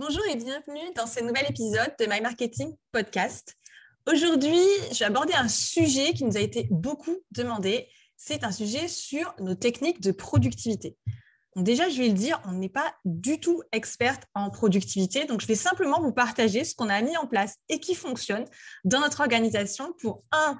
Bonjour 0.00 0.24
et 0.30 0.36
bienvenue 0.36 0.94
dans 0.96 1.06
ce 1.06 1.20
nouvel 1.20 1.44
épisode 1.50 1.92
de 1.98 2.06
My 2.06 2.22
Marketing 2.22 2.74
Podcast. 2.90 3.54
Aujourd'hui, 4.10 4.64
je 4.92 4.98
vais 5.00 5.04
aborder 5.04 5.34
un 5.34 5.46
sujet 5.46 6.14
qui 6.14 6.24
nous 6.24 6.38
a 6.38 6.40
été 6.40 6.68
beaucoup 6.70 7.18
demandé. 7.32 7.86
C'est 8.16 8.42
un 8.42 8.50
sujet 8.50 8.88
sur 8.88 9.34
nos 9.40 9.54
techniques 9.54 10.00
de 10.00 10.10
productivité. 10.12 10.96
Déjà, 11.54 11.90
je 11.90 11.98
vais 11.98 12.08
le 12.08 12.14
dire, 12.14 12.40
on 12.46 12.52
n'est 12.52 12.70
pas 12.70 12.94
du 13.04 13.40
tout 13.40 13.62
experte 13.72 14.22
en 14.34 14.48
productivité. 14.48 15.26
Donc, 15.26 15.42
je 15.42 15.46
vais 15.46 15.54
simplement 15.54 16.00
vous 16.00 16.12
partager 16.12 16.64
ce 16.64 16.74
qu'on 16.74 16.88
a 16.88 17.02
mis 17.02 17.18
en 17.18 17.26
place 17.26 17.56
et 17.68 17.78
qui 17.78 17.94
fonctionne 17.94 18.46
dans 18.84 19.00
notre 19.00 19.20
organisation 19.20 19.92
pour, 20.00 20.22
un, 20.32 20.58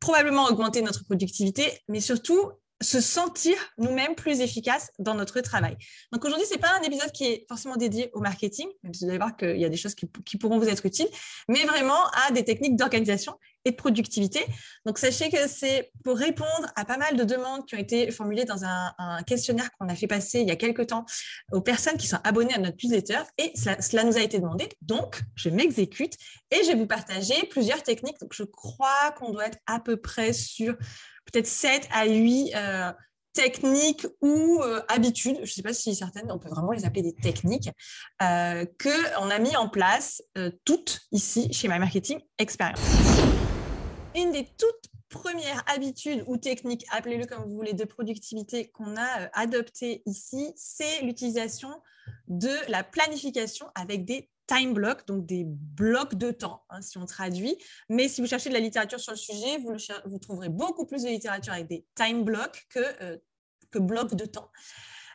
probablement 0.00 0.44
augmenter 0.48 0.82
notre 0.82 1.02
productivité, 1.06 1.80
mais 1.88 2.00
surtout 2.00 2.52
se 2.82 3.00
sentir 3.00 3.56
nous-mêmes 3.78 4.14
plus 4.14 4.40
efficaces 4.40 4.90
dans 4.98 5.14
notre 5.14 5.40
travail. 5.40 5.76
Donc 6.12 6.24
aujourd'hui, 6.24 6.46
ce 6.46 6.54
n'est 6.54 6.60
pas 6.60 6.76
un 6.78 6.82
épisode 6.82 7.10
qui 7.12 7.24
est 7.24 7.46
forcément 7.48 7.76
dédié 7.76 8.10
au 8.12 8.20
marketing, 8.20 8.66
même 8.82 8.92
vous 8.92 9.08
allez 9.08 9.18
voir 9.18 9.36
qu'il 9.36 9.56
y 9.56 9.64
a 9.64 9.68
des 9.68 9.76
choses 9.76 9.94
qui, 9.94 10.06
pourront 10.36 10.58
vous 10.58 10.68
être 10.68 10.84
utiles, 10.84 11.08
mais 11.48 11.64
vraiment 11.64 12.06
à 12.26 12.30
des 12.32 12.44
techniques 12.44 12.76
d'organisation 12.76 13.34
et 13.64 13.70
de 13.70 13.76
productivité. 13.76 14.44
Donc 14.84 14.98
sachez 14.98 15.30
que 15.30 15.48
c'est 15.48 15.90
pour 16.04 16.18
répondre 16.18 16.70
à 16.76 16.84
pas 16.84 16.98
mal 16.98 17.16
de 17.16 17.24
demandes 17.24 17.66
qui 17.66 17.74
ont 17.74 17.78
été 17.78 18.10
formulées 18.10 18.44
dans 18.44 18.64
un, 18.64 18.92
un 18.98 19.22
questionnaire 19.22 19.70
qu'on 19.78 19.88
a 19.88 19.94
fait 19.94 20.06
passer 20.06 20.40
il 20.40 20.48
y 20.48 20.52
a 20.52 20.56
quelques 20.56 20.88
temps 20.88 21.06
aux 21.52 21.62
personnes 21.62 21.96
qui 21.96 22.06
sont 22.06 22.18
abonnées 22.24 22.54
à 22.54 22.58
notre 22.58 22.76
newsletter, 22.84 23.20
et 23.38 23.52
cela, 23.56 23.80
cela 23.80 24.04
nous 24.04 24.18
a 24.18 24.20
été 24.20 24.38
demandé. 24.38 24.68
Donc, 24.82 25.22
je 25.34 25.48
m'exécute 25.48 26.14
et 26.50 26.62
je 26.64 26.68
vais 26.68 26.76
vous 26.76 26.86
partager 26.86 27.34
plusieurs 27.50 27.82
techniques. 27.82 28.20
Donc 28.20 28.32
je 28.34 28.44
crois 28.44 29.12
qu'on 29.16 29.32
doit 29.32 29.46
être 29.46 29.58
à 29.66 29.80
peu 29.80 29.96
près 29.96 30.32
sur 30.32 30.76
peut-être 31.30 31.46
7 31.46 31.88
à 31.92 32.06
8 32.06 32.54
euh, 32.54 32.92
techniques 33.32 34.06
ou 34.20 34.60
euh, 34.62 34.80
habitudes, 34.88 35.36
je 35.36 35.42
ne 35.42 35.46
sais 35.46 35.62
pas 35.62 35.74
si 35.74 35.94
certaines, 35.94 36.30
on 36.30 36.38
peut 36.38 36.48
vraiment 36.48 36.72
les 36.72 36.84
appeler 36.84 37.02
des 37.02 37.14
techniques, 37.14 37.70
euh, 38.22 38.64
qu'on 38.80 39.30
a 39.30 39.38
mis 39.38 39.56
en 39.56 39.68
place 39.68 40.22
toutes 40.64 41.00
ici 41.12 41.52
chez 41.52 41.68
My 41.68 41.78
Marketing 41.78 42.20
Experience. 42.38 42.80
Une 44.14 44.32
des 44.32 44.48
toutes 44.58 44.90
premières 45.08 45.62
habitudes 45.66 46.24
ou 46.26 46.36
techniques, 46.36 46.86
appelez-le 46.90 47.26
comme 47.26 47.44
vous 47.44 47.54
voulez, 47.54 47.74
de 47.74 47.84
productivité 47.84 48.70
qu'on 48.70 48.96
a 48.96 49.28
adoptées 49.34 50.02
ici, 50.06 50.52
c'est 50.56 51.02
l'utilisation 51.02 51.70
de 52.28 52.50
la 52.68 52.82
planification 52.82 53.66
avec 53.74 54.04
des 54.04 54.30
time 54.46 54.74
blocks, 54.74 55.06
donc 55.06 55.26
des 55.26 55.44
blocs 55.44 56.14
de 56.14 56.30
temps, 56.30 56.64
hein, 56.70 56.80
si 56.82 56.98
on 56.98 57.06
traduit. 57.06 57.56
Mais 57.88 58.08
si 58.08 58.20
vous 58.20 58.26
cherchez 58.26 58.48
de 58.48 58.54
la 58.54 58.60
littérature 58.60 59.00
sur 59.00 59.12
le 59.12 59.18
sujet, 59.18 59.58
vous, 59.58 60.18
trouverez 60.18 60.48
beaucoup 60.48 60.86
plus 60.86 61.02
de 61.02 61.08
littérature 61.08 61.52
avec 61.52 61.68
des 61.68 61.84
time 61.94 62.24
blocks 62.24 62.66
que, 62.70 62.80
euh, 63.02 63.16
que 63.70 63.78
blocs 63.78 64.14
de 64.14 64.24
temps. 64.24 64.50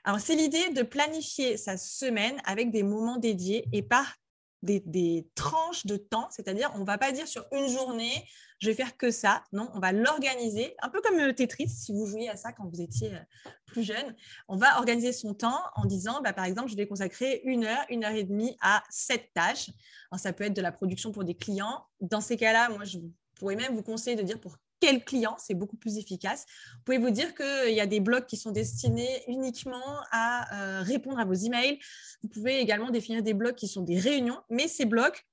Alors, 0.03 0.19
c'est 0.19 0.35
l'idée 0.35 0.69
de 0.69 0.81
planifier 0.81 1.57
sa 1.57 1.77
semaine 1.77 2.41
avec 2.45 2.71
des 2.71 2.83
moments 2.83 3.17
dédiés 3.17 3.67
et 3.71 3.83
par 3.83 4.15
des, 4.63 5.27
tranches 5.35 5.85
de 5.85 5.97
temps, 5.97 6.27
c'est-à-dire 6.31 6.71
on 6.75 6.79
ne 6.79 6.85
va 6.85 6.97
pas 6.97 7.11
dire 7.11 7.27
sur 7.27 7.45
une 7.51 7.67
journée, 7.67 8.13
je 8.61 8.67
vais 8.67 8.75
faire 8.75 8.95
que 8.95 9.09
ça. 9.09 9.43
Non, 9.51 9.69
on 9.73 9.79
va 9.79 9.91
l'organiser, 9.91 10.75
un 10.83 10.89
peu 10.89 11.01
comme 11.01 11.17
le 11.17 11.33
Tetris, 11.33 11.67
si 11.67 11.91
vous 11.91 12.05
jouiez 12.05 12.29
à 12.29 12.37
ça 12.37 12.53
quand 12.53 12.69
vous 12.71 12.79
étiez 12.79 13.13
euh, 13.13 13.49
plus 13.65 13.83
jeune. 13.83 14.15
On 14.47 14.55
va 14.55 14.77
organiser 14.77 15.11
son 15.13 15.33
temps 15.33 15.59
en 15.75 15.85
disant, 15.85 16.21
bah, 16.21 16.31
par 16.31 16.45
exemple, 16.45 16.69
je 16.69 16.75
vais 16.75 16.87
consacrer 16.87 17.41
une 17.43 17.65
heure, 17.65 17.83
une 17.89 18.05
heure 18.05 18.13
et 18.13 18.23
demie 18.23 18.55
à 18.61 18.83
cette 18.89 19.33
tâche. 19.33 19.71
ça 20.15 20.31
peut 20.31 20.43
être 20.43 20.55
de 20.55 20.61
la 20.61 20.71
production 20.71 21.11
pour 21.11 21.23
des 21.23 21.35
clients. 21.35 21.85
Dans 22.01 22.21
ces 22.21 22.37
cas-là, 22.37 22.69
moi, 22.69 22.85
je 22.85 22.99
pourrais 23.39 23.55
même 23.55 23.75
vous 23.75 23.83
conseiller 23.83 24.15
de 24.15 24.21
dire 24.21 24.39
pour 24.39 24.57
quel 24.79 25.03
client, 25.03 25.35
c'est 25.39 25.53
beaucoup 25.53 25.77
plus 25.77 25.97
efficace. 25.97 26.45
Vous 26.73 26.81
pouvez 26.85 26.97
vous 26.97 27.11
dire 27.11 27.33
qu'il 27.33 27.73
y 27.73 27.79
a 27.79 27.85
des 27.85 27.99
blocs 27.99 28.25
qui 28.25 28.37
sont 28.37 28.51
destinés 28.51 29.23
uniquement 29.27 30.01
à 30.11 30.79
euh, 30.79 30.81
répondre 30.81 31.19
à 31.19 31.25
vos 31.25 31.33
emails. 31.33 31.79
Vous 32.21 32.29
pouvez 32.29 32.59
également 32.59 32.89
définir 32.89 33.23
des 33.23 33.33
blocs 33.33 33.55
qui 33.55 33.67
sont 33.67 33.81
des 33.81 33.99
réunions, 33.99 34.39
mais 34.49 34.67
ces 34.67 34.85
blocs, 34.85 35.25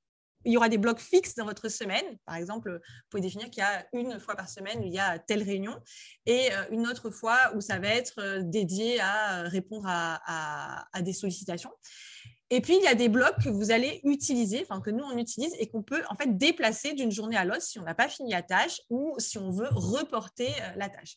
il 0.44 0.52
y 0.52 0.56
aura 0.56 0.68
des 0.68 0.78
blocs 0.78 1.00
fixes 1.00 1.34
dans 1.34 1.44
votre 1.44 1.68
semaine. 1.68 2.04
Par 2.24 2.36
exemple, 2.36 2.70
vous 2.70 3.08
pouvez 3.10 3.22
définir 3.22 3.50
qu'il 3.50 3.62
y 3.62 3.66
a 3.66 3.86
une 3.92 4.18
fois 4.20 4.36
par 4.36 4.48
semaine 4.48 4.80
où 4.80 4.86
il 4.86 4.92
y 4.92 4.98
a 4.98 5.18
telle 5.18 5.42
réunion 5.42 5.76
et 6.26 6.52
euh, 6.52 6.64
une 6.70 6.86
autre 6.86 7.10
fois 7.10 7.38
où 7.54 7.60
ça 7.60 7.78
va 7.78 7.88
être 7.88 8.18
euh, 8.18 8.42
dédié 8.42 9.00
à 9.00 9.42
répondre 9.42 9.86
à 9.88 11.02
des 11.02 11.12
sollicitations. 11.12 11.72
Et 12.50 12.62
puis, 12.62 12.76
il 12.76 12.82
y 12.82 12.86
a 12.86 12.94
des 12.94 13.10
blocs 13.10 13.36
que 13.44 13.50
vous 13.50 13.70
allez 13.72 14.00
utiliser, 14.04 14.62
enfin 14.62 14.80
que 14.80 14.90
nous, 14.90 15.04
on 15.04 15.18
utilise 15.18 15.54
et 15.58 15.68
qu'on 15.68 15.82
peut 15.82 16.02
en 16.08 16.14
fait 16.14 16.38
déplacer 16.38 16.94
d'une 16.94 17.10
journée 17.10 17.36
à 17.36 17.44
l'autre 17.44 17.60
si 17.60 17.78
on 17.78 17.82
n'a 17.82 17.94
pas 17.94 18.08
fini 18.08 18.30
la 18.30 18.42
tâche 18.42 18.80
ou 18.88 19.14
si 19.18 19.36
on 19.36 19.50
veut 19.50 19.68
reporter 19.70 20.48
euh, 20.48 20.72
la 20.76 20.88
tâche. 20.88 21.16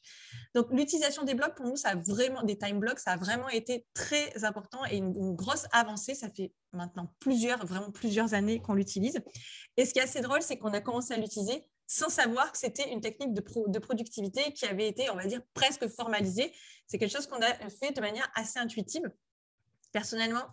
Donc, 0.54 0.68
l'utilisation 0.72 1.24
des 1.24 1.34
blocs, 1.34 1.56
pour 1.56 1.66
nous, 1.66 1.78
ça 1.78 1.90
a 1.90 1.96
vraiment, 1.96 2.44
des 2.44 2.58
time 2.58 2.80
blocks, 2.80 3.00
ça 3.00 3.12
a 3.12 3.18
vraiment 3.18 3.48
été 3.48 3.86
très 3.94 4.44
important 4.44 4.80
et 4.90 4.98
une, 4.98 5.36
grosse 5.36 5.68
avancée. 5.72 6.16
Ça 6.16 6.30
fait 6.30 6.52
maintenant 6.74 7.14
plusieurs, 7.20 7.66
vraiment 7.66 7.92
plusieurs 7.92 8.34
années 8.34 8.60
qu'on 8.60 8.74
l'utilise. 8.74 9.22
Et 9.78 9.86
ce 9.86 9.94
qui 9.94 10.00
est 10.00 10.04
assez 10.04 10.20
drôle, 10.20 10.42
c'est 10.42 10.58
qu'on 10.58 10.74
a 10.74 10.82
commencé 10.82 11.14
à 11.14 11.18
l'utiliser 11.18 11.66
sans 11.88 12.10
savoir 12.10 12.52
que 12.52 12.58
c'était 12.58 12.90
une 12.90 13.02
technique 13.02 13.34
de, 13.34 13.44
de, 13.68 13.80
productivité 13.80 14.54
qui 14.54 14.66
avait 14.66 14.88
été, 14.88 15.10
on 15.10 15.16
va 15.16 15.26
dire, 15.26 15.42
presque 15.54 15.88
formalisée. 15.88 16.54
C'est 16.88 16.98
quelque 16.98 17.12
chose 17.12 17.28
qu'on 17.28 17.42
a 17.42 17.54
fait 17.70 17.92
de 17.94 18.02
manière 18.02 18.30
assez 18.36 18.60
intuitive. 18.60 19.04
Personnellement, 19.92 20.46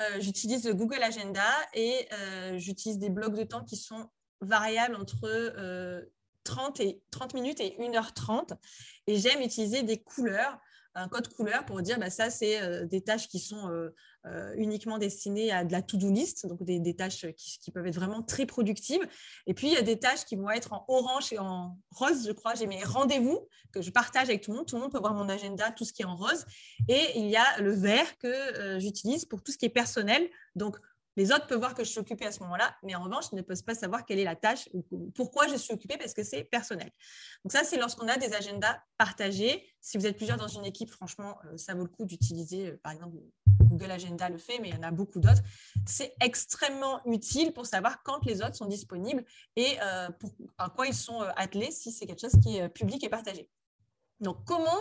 euh, 0.00 0.20
j'utilise 0.20 0.66
Google 0.68 1.02
Agenda 1.02 1.46
et 1.72 2.08
euh, 2.12 2.58
j'utilise 2.58 2.98
des 2.98 3.10
blocs 3.10 3.36
de 3.36 3.44
temps 3.44 3.64
qui 3.64 3.76
sont 3.76 4.10
variables 4.40 4.96
entre 4.96 5.20
30, 6.42 6.80
euh, 6.80 6.82
et, 6.82 7.00
30 7.10 7.34
minutes 7.34 7.60
et 7.60 7.76
1h30. 7.78 8.56
Et 9.06 9.18
j'aime 9.18 9.40
utiliser 9.40 9.82
des 9.82 10.02
couleurs 10.02 10.58
un 10.94 11.08
code 11.08 11.28
couleur 11.28 11.64
pour 11.64 11.82
dire 11.82 11.98
bah, 11.98 12.10
ça, 12.10 12.30
c'est 12.30 12.86
des 12.86 13.00
tâches 13.00 13.28
qui 13.28 13.38
sont 13.38 13.70
uniquement 14.56 14.98
destinées 14.98 15.52
à 15.52 15.64
de 15.64 15.72
la 15.72 15.82
to-do 15.82 16.10
list, 16.10 16.46
donc 16.46 16.62
des, 16.62 16.96
tâches 16.96 17.26
qui, 17.36 17.70
peuvent 17.70 17.86
être 17.86 17.94
vraiment 17.94 18.22
très 18.22 18.46
productives. 18.46 19.02
Et 19.46 19.54
puis, 19.54 19.68
il 19.68 19.72
y 19.72 19.76
a 19.76 19.82
des 19.82 19.98
tâches 19.98 20.24
qui 20.24 20.36
vont 20.36 20.50
être 20.50 20.72
en 20.72 20.84
orange 20.88 21.32
et 21.32 21.38
en 21.38 21.76
rose, 21.90 22.26
je 22.26 22.32
crois. 22.32 22.54
J'ai 22.54 22.66
mes 22.66 22.82
rendez-vous 22.82 23.46
que 23.72 23.82
je 23.82 23.90
partage 23.90 24.28
avec 24.28 24.42
tout 24.42 24.50
le 24.52 24.58
monde. 24.58 24.66
Tout 24.66 24.76
le 24.76 24.82
monde 24.82 24.92
peut 24.92 25.00
voir 25.00 25.14
mon 25.14 25.28
agenda, 25.28 25.70
tout 25.72 25.84
ce 25.84 25.92
qui 25.92 26.02
est 26.02 26.06
en 26.06 26.16
rose. 26.16 26.46
Et 26.88 27.18
il 27.18 27.26
y 27.26 27.36
a 27.36 27.60
le 27.60 27.72
vert 27.72 28.18
que 28.18 28.78
j'utilise 28.78 29.24
pour 29.24 29.42
tout 29.42 29.52
ce 29.52 29.58
qui 29.58 29.66
est 29.66 29.70
personnel. 29.70 30.28
Donc, 30.54 30.78
les 31.16 31.32
autres 31.32 31.46
peuvent 31.46 31.58
voir 31.58 31.74
que 31.74 31.84
je 31.84 31.90
suis 31.90 32.00
occupée 32.00 32.26
à 32.26 32.32
ce 32.32 32.40
moment-là, 32.40 32.76
mais 32.82 32.94
en 32.94 33.02
revanche, 33.02 33.26
ils 33.32 33.36
ne 33.36 33.42
peuvent 33.42 33.62
pas 33.62 33.74
savoir 33.74 34.04
quelle 34.04 34.18
est 34.18 34.24
la 34.24 34.36
tâche 34.36 34.68
ou 34.72 34.82
pourquoi 35.14 35.48
je 35.48 35.56
suis 35.56 35.72
occupée 35.72 35.96
parce 35.96 36.14
que 36.14 36.22
c'est 36.22 36.44
personnel. 36.44 36.90
Donc 37.44 37.52
ça, 37.52 37.64
c'est 37.64 37.76
lorsqu'on 37.76 38.08
a 38.08 38.16
des 38.16 38.32
agendas 38.34 38.78
partagés. 38.98 39.64
Si 39.80 39.98
vous 39.98 40.06
êtes 40.06 40.16
plusieurs 40.16 40.38
dans 40.38 40.48
une 40.48 40.64
équipe, 40.64 40.90
franchement, 40.90 41.38
euh, 41.44 41.56
ça 41.56 41.74
vaut 41.74 41.82
le 41.82 41.88
coup 41.88 42.04
d'utiliser, 42.04 42.70
euh, 42.70 42.80
par 42.82 42.92
exemple, 42.92 43.16
Google 43.60 43.90
Agenda 43.90 44.28
le 44.28 44.38
fait, 44.38 44.58
mais 44.58 44.68
il 44.70 44.74
y 44.74 44.78
en 44.78 44.82
a 44.82 44.90
beaucoup 44.90 45.20
d'autres. 45.20 45.42
C'est 45.86 46.14
extrêmement 46.20 47.00
utile 47.06 47.52
pour 47.52 47.66
savoir 47.66 48.02
quand 48.02 48.24
les 48.24 48.42
autres 48.42 48.56
sont 48.56 48.66
disponibles 48.66 49.24
et 49.56 49.76
euh, 49.82 50.08
à 50.58 50.70
quoi 50.70 50.86
ils 50.86 50.94
sont 50.94 51.20
attelés 51.36 51.70
si 51.70 51.92
c'est 51.92 52.06
quelque 52.06 52.20
chose 52.20 52.40
qui 52.42 52.56
est 52.56 52.68
public 52.68 53.02
et 53.04 53.08
partagé. 53.08 53.48
Donc, 54.20 54.44
comment 54.44 54.80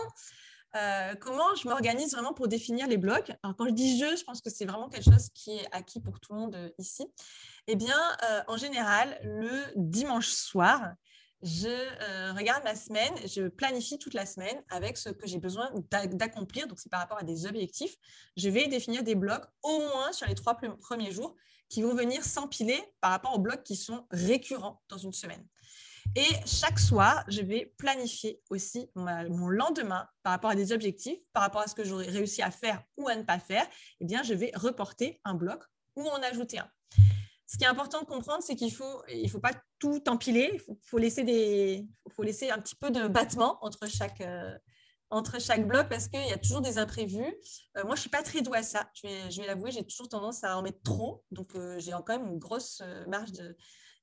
euh, 0.75 1.15
comment 1.15 1.55
je 1.55 1.67
m'organise 1.67 2.13
vraiment 2.13 2.33
pour 2.33 2.47
définir 2.47 2.87
les 2.87 2.97
blocs? 2.97 3.31
Alors, 3.43 3.55
Quand 3.55 3.65
je 3.65 3.71
dis 3.73 3.99
je, 3.99 4.15
je 4.15 4.23
pense 4.23 4.41
que 4.41 4.49
c'est 4.49 4.65
vraiment 4.65 4.89
quelque 4.89 5.11
chose 5.11 5.29
qui 5.33 5.51
est 5.51 5.67
acquis 5.71 5.99
pour 5.99 6.19
tout 6.19 6.33
le 6.33 6.39
monde 6.39 6.55
euh, 6.55 6.69
ici. 6.79 7.05
Eh 7.67 7.75
bien, 7.75 7.97
euh, 8.29 8.41
en 8.47 8.57
général, 8.57 9.19
le 9.23 9.63
dimanche 9.75 10.29
soir, 10.29 10.93
je 11.41 12.33
regarde 12.37 12.63
ma 12.63 12.73
semaine, 12.73 13.13
je 13.25 13.49
planifie 13.49 13.99
toute 13.99 14.13
la 14.13 14.25
semaine 14.25 14.63
avec 14.69 14.97
ce 14.97 15.09
que 15.09 15.27
j'ai 15.27 15.39
besoin 15.39 15.69
d'accomplir. 15.91 16.67
Donc, 16.67 16.79
c'est 16.79 16.89
par 16.89 17.01
rapport 17.01 17.19
à 17.19 17.23
des 17.23 17.45
objectifs. 17.45 17.95
Je 18.37 18.49
vais 18.49 18.67
définir 18.67 19.03
des 19.03 19.15
blocs 19.15 19.45
au 19.61 19.79
moins 19.79 20.13
sur 20.13 20.25
les 20.25 20.35
trois 20.35 20.55
premiers 20.55 21.11
jours 21.11 21.35
qui 21.67 21.81
vont 21.81 21.93
venir 21.95 22.23
s'empiler 22.23 22.81
par 23.01 23.11
rapport 23.11 23.35
aux 23.35 23.39
blocs 23.39 23.63
qui 23.63 23.75
sont 23.75 24.05
récurrents 24.09 24.81
dans 24.87 24.97
une 24.97 25.11
semaine. 25.11 25.45
Et 26.15 26.29
chaque 26.45 26.79
soir, 26.79 27.23
je 27.27 27.41
vais 27.41 27.73
planifier 27.77 28.41
aussi 28.49 28.89
mon 28.95 29.49
lendemain 29.49 30.07
par 30.21 30.33
rapport 30.33 30.51
à 30.51 30.55
des 30.55 30.71
objectifs, 30.71 31.17
par 31.33 31.43
rapport 31.43 31.61
à 31.61 31.67
ce 31.67 31.75
que 31.75 31.83
j'aurais 31.83 32.07
réussi 32.07 32.41
à 32.41 32.51
faire 32.51 32.83
ou 32.97 33.07
à 33.07 33.15
ne 33.15 33.23
pas 33.23 33.39
faire. 33.39 33.65
Eh 33.99 34.05
bien, 34.05 34.21
je 34.23 34.33
vais 34.33 34.51
reporter 34.53 35.19
un 35.25 35.33
bloc 35.33 35.63
ou 35.95 36.07
en 36.07 36.21
ajouter 36.21 36.59
un. 36.59 36.69
Ce 37.47 37.57
qui 37.57 37.65
est 37.65 37.67
important 37.67 38.01
de 38.01 38.05
comprendre, 38.05 38.43
c'est 38.43 38.55
qu'il 38.55 38.73
faut, 38.73 39.03
il 39.09 39.29
faut 39.29 39.39
pas 39.39 39.53
tout 39.79 40.07
empiler. 40.07 40.51
Il 40.53 40.75
faut, 40.83 40.97
laisser 40.97 41.23
des, 41.23 41.87
faut 42.09 42.23
laisser 42.23 42.49
un 42.49 42.59
petit 42.59 42.75
peu 42.75 42.89
de 42.89 43.07
battement 43.07 43.57
entre 43.61 43.87
chaque, 43.87 44.21
euh, 44.21 44.57
entre 45.09 45.39
chaque 45.39 45.67
bloc 45.67 45.87
parce 45.89 46.07
qu'il 46.07 46.25
y 46.25 46.31
a 46.31 46.37
toujours 46.37 46.61
des 46.61 46.77
imprévus. 46.77 47.35
Euh, 47.77 47.83
moi, 47.85 47.95
je 47.95 48.01
suis 48.01 48.09
pas 48.09 48.23
très 48.23 48.41
douée 48.41 48.59
à 48.59 48.63
ça. 48.63 48.89
Je 48.93 49.07
vais, 49.07 49.31
je 49.31 49.41
vais 49.41 49.47
l'avouer, 49.47 49.71
j'ai 49.71 49.85
toujours 49.85 50.09
tendance 50.09 50.43
à 50.43 50.57
en 50.57 50.61
mettre 50.61 50.81
trop. 50.83 51.23
Donc, 51.31 51.55
euh, 51.55 51.79
j'ai 51.79 51.91
quand 51.91 52.17
même 52.17 52.27
une 52.27 52.39
grosse 52.39 52.81
marge 53.07 53.31
de, 53.33 53.55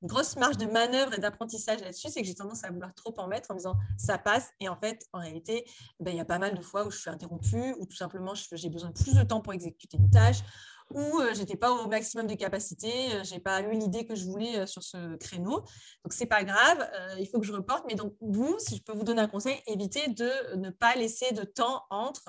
grosse 0.02 0.37
marge 0.37 0.56
de 0.56 0.67
manœuvre 0.67 1.14
et 1.14 1.19
d'apprentissage 1.19 1.81
là-dessus, 1.81 2.08
c'est 2.11 2.20
que 2.20 2.26
j'ai 2.26 2.35
tendance 2.35 2.64
à 2.64 2.70
vouloir 2.70 2.94
trop 2.94 3.14
en 3.19 3.29
mettre 3.29 3.50
en 3.50 3.55
me 3.55 3.58
disant 3.58 3.76
ça 3.97 4.19
passe. 4.19 4.50
Et 4.61 4.69
en 4.69 4.76
fait, 4.76 5.06
en 5.12 5.20
réalité, 5.20 5.64
ben, 5.99 6.11
il 6.11 6.17
y 6.17 6.20
a 6.20 6.25
pas 6.25 6.38
mal 6.38 6.55
de 6.55 6.62
fois 6.62 6.87
où 6.87 6.91
je 6.91 6.99
suis 6.99 7.11
interrompue 7.11 7.75
ou 7.79 7.87
tout 7.87 7.97
simplement 7.97 8.35
j'ai 8.52 8.69
besoin 8.69 8.91
de 8.91 8.94
plus 8.94 9.14
de 9.14 9.23
temps 9.23 9.41
pour 9.41 9.52
exécuter 9.52 9.97
une 9.97 10.11
tâche 10.11 10.43
ou 10.93 11.20
euh, 11.20 11.32
j'étais 11.35 11.56
pas 11.56 11.70
au 11.70 11.88
maximum 11.88 12.26
de 12.26 12.35
capacité, 12.35 12.91
euh, 13.14 13.23
j'ai 13.23 13.38
pas 13.38 13.61
eu 13.62 13.73
l'idée 13.73 14.06
que 14.06 14.14
je 14.14 14.25
voulais 14.25 14.58
euh, 14.58 14.67
sur 14.67 14.82
ce 14.82 15.17
créneau. 15.17 15.61
Donc 16.05 16.12
c'est 16.12 16.26
pas 16.26 16.44
grave, 16.44 16.88
il 17.19 17.29
faut 17.29 17.38
que 17.38 17.47
je 17.47 17.52
reporte. 17.52 17.85
Mais 17.87 17.94
donc 17.94 18.14
vous, 18.20 18.56
si 18.58 18.76
je 18.76 18.82
peux 18.82 18.93
vous 18.93 19.05
donner 19.05 19.20
un 19.20 19.29
conseil, 19.29 19.61
évitez 19.67 20.08
de 20.08 20.56
ne 20.56 20.70
pas 20.70 20.94
laisser 20.94 21.32
de 21.32 21.44
temps 21.44 21.85
entre 21.91 22.25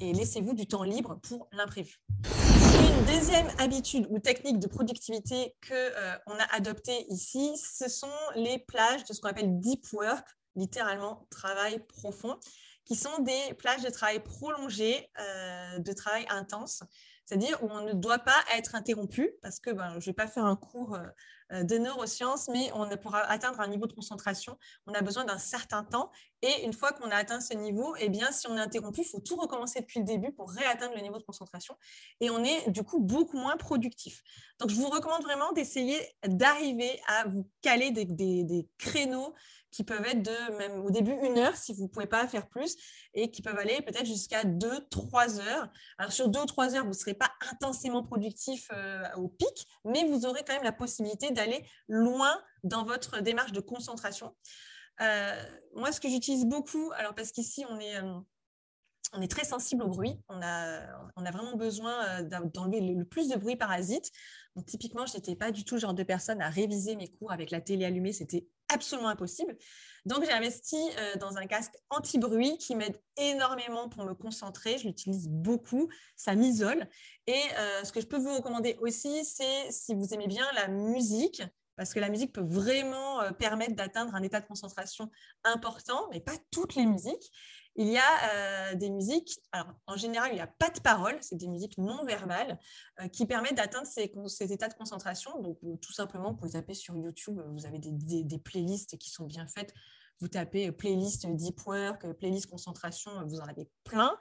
et 0.00 0.12
laissez-vous 0.12 0.54
du 0.54 0.66
temps 0.66 0.84
libre 0.84 1.18
pour 1.22 1.48
l'imprévu. 1.52 2.00
Deuxième 3.06 3.48
habitude 3.58 4.06
ou 4.10 4.18
technique 4.18 4.58
de 4.58 4.66
productivité 4.66 5.54
que 5.60 5.74
euh, 5.74 6.16
a 6.26 6.56
adoptée 6.56 7.06
ici, 7.08 7.56
ce 7.56 7.88
sont 7.88 8.06
les 8.36 8.58
plages 8.58 9.04
de 9.04 9.12
ce 9.12 9.20
qu'on 9.20 9.28
appelle 9.28 9.58
deep 9.60 9.84
work, 9.92 10.26
littéralement 10.54 11.26
travail 11.30 11.80
profond, 11.88 12.38
qui 12.84 12.94
sont 12.94 13.22
des 13.22 13.54
plages 13.54 13.82
de 13.82 13.90
travail 13.90 14.20
prolongées, 14.20 15.10
euh, 15.18 15.78
de 15.78 15.92
travail 15.92 16.26
intense, 16.30 16.82
c'est-à-dire 17.24 17.62
où 17.62 17.68
on 17.70 17.82
ne 17.82 17.92
doit 17.92 18.18
pas 18.18 18.38
être 18.56 18.74
interrompu, 18.74 19.32
parce 19.42 19.58
que 19.58 19.70
ben, 19.70 19.92
je 19.92 19.96
ne 19.96 20.04
vais 20.04 20.12
pas 20.12 20.28
faire 20.28 20.44
un 20.44 20.56
cours 20.56 20.94
euh, 20.94 21.06
de 21.52 21.78
neurosciences, 21.78 22.48
mais 22.48 22.70
on 22.74 22.88
pourra 22.96 23.20
atteindre 23.20 23.60
un 23.60 23.68
niveau 23.68 23.86
de 23.86 23.92
concentration, 23.92 24.56
on 24.86 24.94
a 24.94 25.02
besoin 25.02 25.24
d'un 25.24 25.38
certain 25.38 25.84
temps. 25.84 26.10
Et 26.42 26.64
une 26.64 26.72
fois 26.72 26.92
qu'on 26.92 27.08
a 27.10 27.16
atteint 27.16 27.40
ce 27.40 27.54
niveau, 27.54 27.94
eh 28.00 28.08
bien, 28.08 28.32
si 28.32 28.48
on 28.48 28.56
est 28.56 28.60
interrompu, 28.60 29.02
il 29.02 29.06
faut 29.06 29.20
tout 29.20 29.36
recommencer 29.36 29.80
depuis 29.80 30.00
le 30.00 30.04
début 30.04 30.32
pour 30.32 30.50
réatteindre 30.50 30.94
le 30.94 31.00
niveau 31.00 31.18
de 31.18 31.22
concentration. 31.22 31.76
Et 32.20 32.30
on 32.30 32.42
est 32.42 32.68
du 32.70 32.82
coup 32.82 32.98
beaucoup 32.98 33.36
moins 33.36 33.56
productif. 33.56 34.22
Donc, 34.58 34.70
je 34.70 34.74
vous 34.74 34.88
recommande 34.88 35.22
vraiment 35.22 35.52
d'essayer 35.52 35.98
d'arriver 36.26 37.00
à 37.06 37.28
vous 37.28 37.48
caler 37.60 37.90
des, 37.92 38.68
créneaux 38.78 39.34
qui 39.70 39.84
peuvent 39.84 40.04
être 40.04 40.22
de 40.22 40.56
même 40.58 40.84
au 40.84 40.90
début 40.90 41.16
une 41.22 41.38
heure 41.38 41.56
si 41.56 41.72
vous 41.72 41.84
ne 41.84 41.88
pouvez 41.88 42.06
pas 42.06 42.28
faire 42.28 42.46
plus 42.46 42.76
et 43.14 43.30
qui 43.30 43.40
peuvent 43.40 43.58
aller 43.58 43.80
peut-être 43.80 44.04
jusqu'à 44.04 44.44
deux, 44.44 44.86
trois 44.90 45.40
heures. 45.40 45.68
Alors 45.96 46.12
sur 46.12 46.28
deux 46.28 46.40
ou 46.40 46.46
trois 46.46 46.74
heures, 46.74 46.82
vous 46.82 46.90
ne 46.90 46.94
serez 46.94 47.14
pas 47.14 47.32
intensément 47.50 48.02
productif 48.02 48.68
euh, 48.72 49.02
au 49.16 49.28
pic, 49.28 49.66
mais 49.84 50.04
vous 50.04 50.26
aurez 50.26 50.42
quand 50.46 50.52
même 50.52 50.62
la 50.62 50.72
possibilité 50.72 51.30
d'aller 51.30 51.41
loin 51.88 52.40
dans 52.64 52.84
votre 52.84 53.20
démarche 53.20 53.52
de 53.52 53.60
concentration. 53.60 54.34
Euh, 55.00 55.42
moi, 55.74 55.92
ce 55.92 56.00
que 56.00 56.08
j'utilise 56.08 56.46
beaucoup, 56.46 56.92
alors 56.96 57.14
parce 57.14 57.32
qu'ici, 57.32 57.64
on 57.68 57.78
est, 57.78 57.96
euh, 57.96 58.20
on 59.12 59.20
est 59.20 59.30
très 59.30 59.44
sensible 59.44 59.82
au 59.82 59.88
bruit, 59.88 60.18
on 60.28 60.40
a, 60.42 60.80
on 61.16 61.24
a 61.24 61.30
vraiment 61.30 61.56
besoin 61.56 62.22
d'enlever 62.22 62.80
le, 62.80 63.04
plus 63.04 63.28
de 63.28 63.36
bruit 63.36 63.56
parasite. 63.56 64.10
Typiquement, 64.66 65.06
je 65.06 65.14
n'étais 65.16 65.34
pas 65.34 65.50
du 65.50 65.64
tout 65.64 65.76
le 65.76 65.80
genre 65.80 65.94
de 65.94 66.02
personne 66.02 66.42
à 66.42 66.50
réviser 66.50 66.94
mes 66.94 67.08
cours 67.08 67.32
avec 67.32 67.50
la 67.50 67.60
télé 67.60 67.84
allumée, 67.84 68.12
c'était 68.12 68.46
absolument 68.72 69.08
impossible. 69.08 69.56
Donc, 70.04 70.24
j'ai 70.24 70.32
investi 70.32 70.76
dans 71.20 71.36
un 71.36 71.46
casque 71.46 71.74
anti-bruit 71.90 72.58
qui 72.58 72.74
m'aide 72.76 73.00
énormément 73.16 73.88
pour 73.88 74.04
me 74.04 74.14
concentrer. 74.14 74.78
Je 74.78 74.86
l'utilise 74.86 75.28
beaucoup, 75.28 75.88
ça 76.16 76.34
m'isole. 76.34 76.88
Et 77.26 77.40
ce 77.82 77.92
que 77.92 78.00
je 78.00 78.06
peux 78.06 78.18
vous 78.18 78.34
recommander 78.34 78.76
aussi, 78.80 79.24
c'est 79.24 79.70
si 79.70 79.94
vous 79.94 80.12
aimez 80.12 80.26
bien 80.26 80.46
la 80.54 80.68
musique, 80.68 81.42
parce 81.76 81.94
que 81.94 82.00
la 82.00 82.10
musique 82.10 82.34
peut 82.34 82.44
vraiment 82.44 83.20
permettre 83.38 83.74
d'atteindre 83.74 84.14
un 84.14 84.22
état 84.22 84.40
de 84.40 84.46
concentration 84.46 85.10
important, 85.44 86.08
mais 86.10 86.20
pas 86.20 86.36
toutes 86.50 86.74
les 86.74 86.84
musiques. 86.84 87.32
Il 87.76 87.88
y 87.88 87.98
a 87.98 88.74
des 88.74 88.90
musiques, 88.90 89.40
en 89.86 89.96
général, 89.96 90.30
il 90.32 90.34
n'y 90.34 90.40
a 90.40 90.46
pas 90.46 90.68
de 90.68 90.80
paroles, 90.80 91.16
c'est 91.22 91.36
des 91.36 91.48
musiques 91.48 91.78
non 91.78 92.04
verbales 92.04 92.58
qui 93.12 93.24
permettent 93.24 93.56
d'atteindre 93.56 93.86
ces, 93.86 94.52
états 94.52 94.68
de 94.68 94.74
concentration. 94.74 95.40
Donc, 95.40 95.58
tout 95.80 95.92
simplement, 95.92 96.34
pour 96.34 96.50
taper 96.50 96.74
sur 96.74 96.94
YouTube, 96.96 97.40
vous 97.54 97.64
avez 97.64 97.78
des, 97.78 98.38
playlists 98.38 98.98
qui 98.98 99.10
sont 99.10 99.24
bien 99.24 99.46
faites 99.46 99.72
vous 100.20 100.28
tapez 100.28 100.70
playlist 100.72 101.26
deep 101.26 101.60
work, 101.66 102.12
playlist 102.14 102.46
concentration, 102.46 103.10
vous 103.26 103.40
en 103.40 103.46
avez 103.46 103.68
plein. 103.84 104.16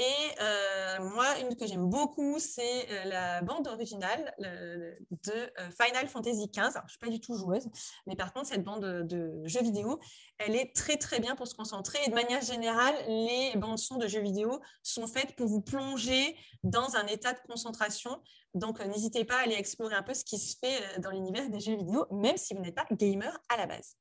Et 0.00 0.04
euh, 0.40 1.10
moi, 1.10 1.26
une 1.40 1.56
que 1.56 1.66
j'aime 1.66 1.90
beaucoup, 1.90 2.38
c'est 2.38 2.88
euh, 2.88 3.04
la 3.06 3.42
bande 3.42 3.66
originale 3.66 4.32
de 4.38 5.32
euh, 5.32 5.70
Final 5.76 6.06
Fantasy 6.06 6.46
XV. 6.46 6.60
Alors, 6.60 6.72
je 6.74 6.78
ne 6.84 6.88
suis 6.90 6.98
pas 7.00 7.08
du 7.08 7.20
tout 7.20 7.34
joueuse, 7.36 7.66
mais 8.06 8.14
par 8.14 8.32
contre, 8.32 8.46
cette 8.46 8.62
bande 8.62 8.84
de, 8.84 9.42
jeux 9.44 9.62
vidéo, 9.62 9.98
elle 10.38 10.54
est 10.54 10.72
très 10.72 10.98
très 10.98 11.18
bien 11.18 11.34
pour 11.34 11.48
se 11.48 11.54
concentrer. 11.56 11.98
Et 12.06 12.10
de 12.10 12.14
manière 12.14 12.42
générale, 12.42 12.94
les 13.08 13.54
bandes 13.56 13.78
son 13.78 13.96
de 13.96 14.06
jeux 14.06 14.22
vidéo 14.22 14.60
sont 14.84 15.08
faites 15.08 15.34
pour 15.34 15.48
vous 15.48 15.62
plonger 15.62 16.36
dans 16.62 16.94
un 16.94 17.06
état 17.08 17.32
de 17.32 17.40
concentration. 17.48 18.22
Donc, 18.54 18.80
n'hésitez 18.80 19.24
pas 19.24 19.38
à 19.38 19.42
aller 19.42 19.56
explorer 19.56 19.96
un 19.96 20.04
peu 20.04 20.14
ce 20.14 20.24
qui 20.24 20.38
se 20.38 20.56
fait 20.62 21.00
dans 21.00 21.10
l'univers 21.10 21.50
des 21.50 21.58
jeux 21.58 21.76
vidéo, 21.76 22.06
même 22.12 22.36
si 22.36 22.54
vous 22.54 22.60
n'êtes 22.60 22.76
pas 22.76 22.86
gamer 22.92 23.36
à 23.48 23.56
la 23.56 23.66
base. 23.66 23.96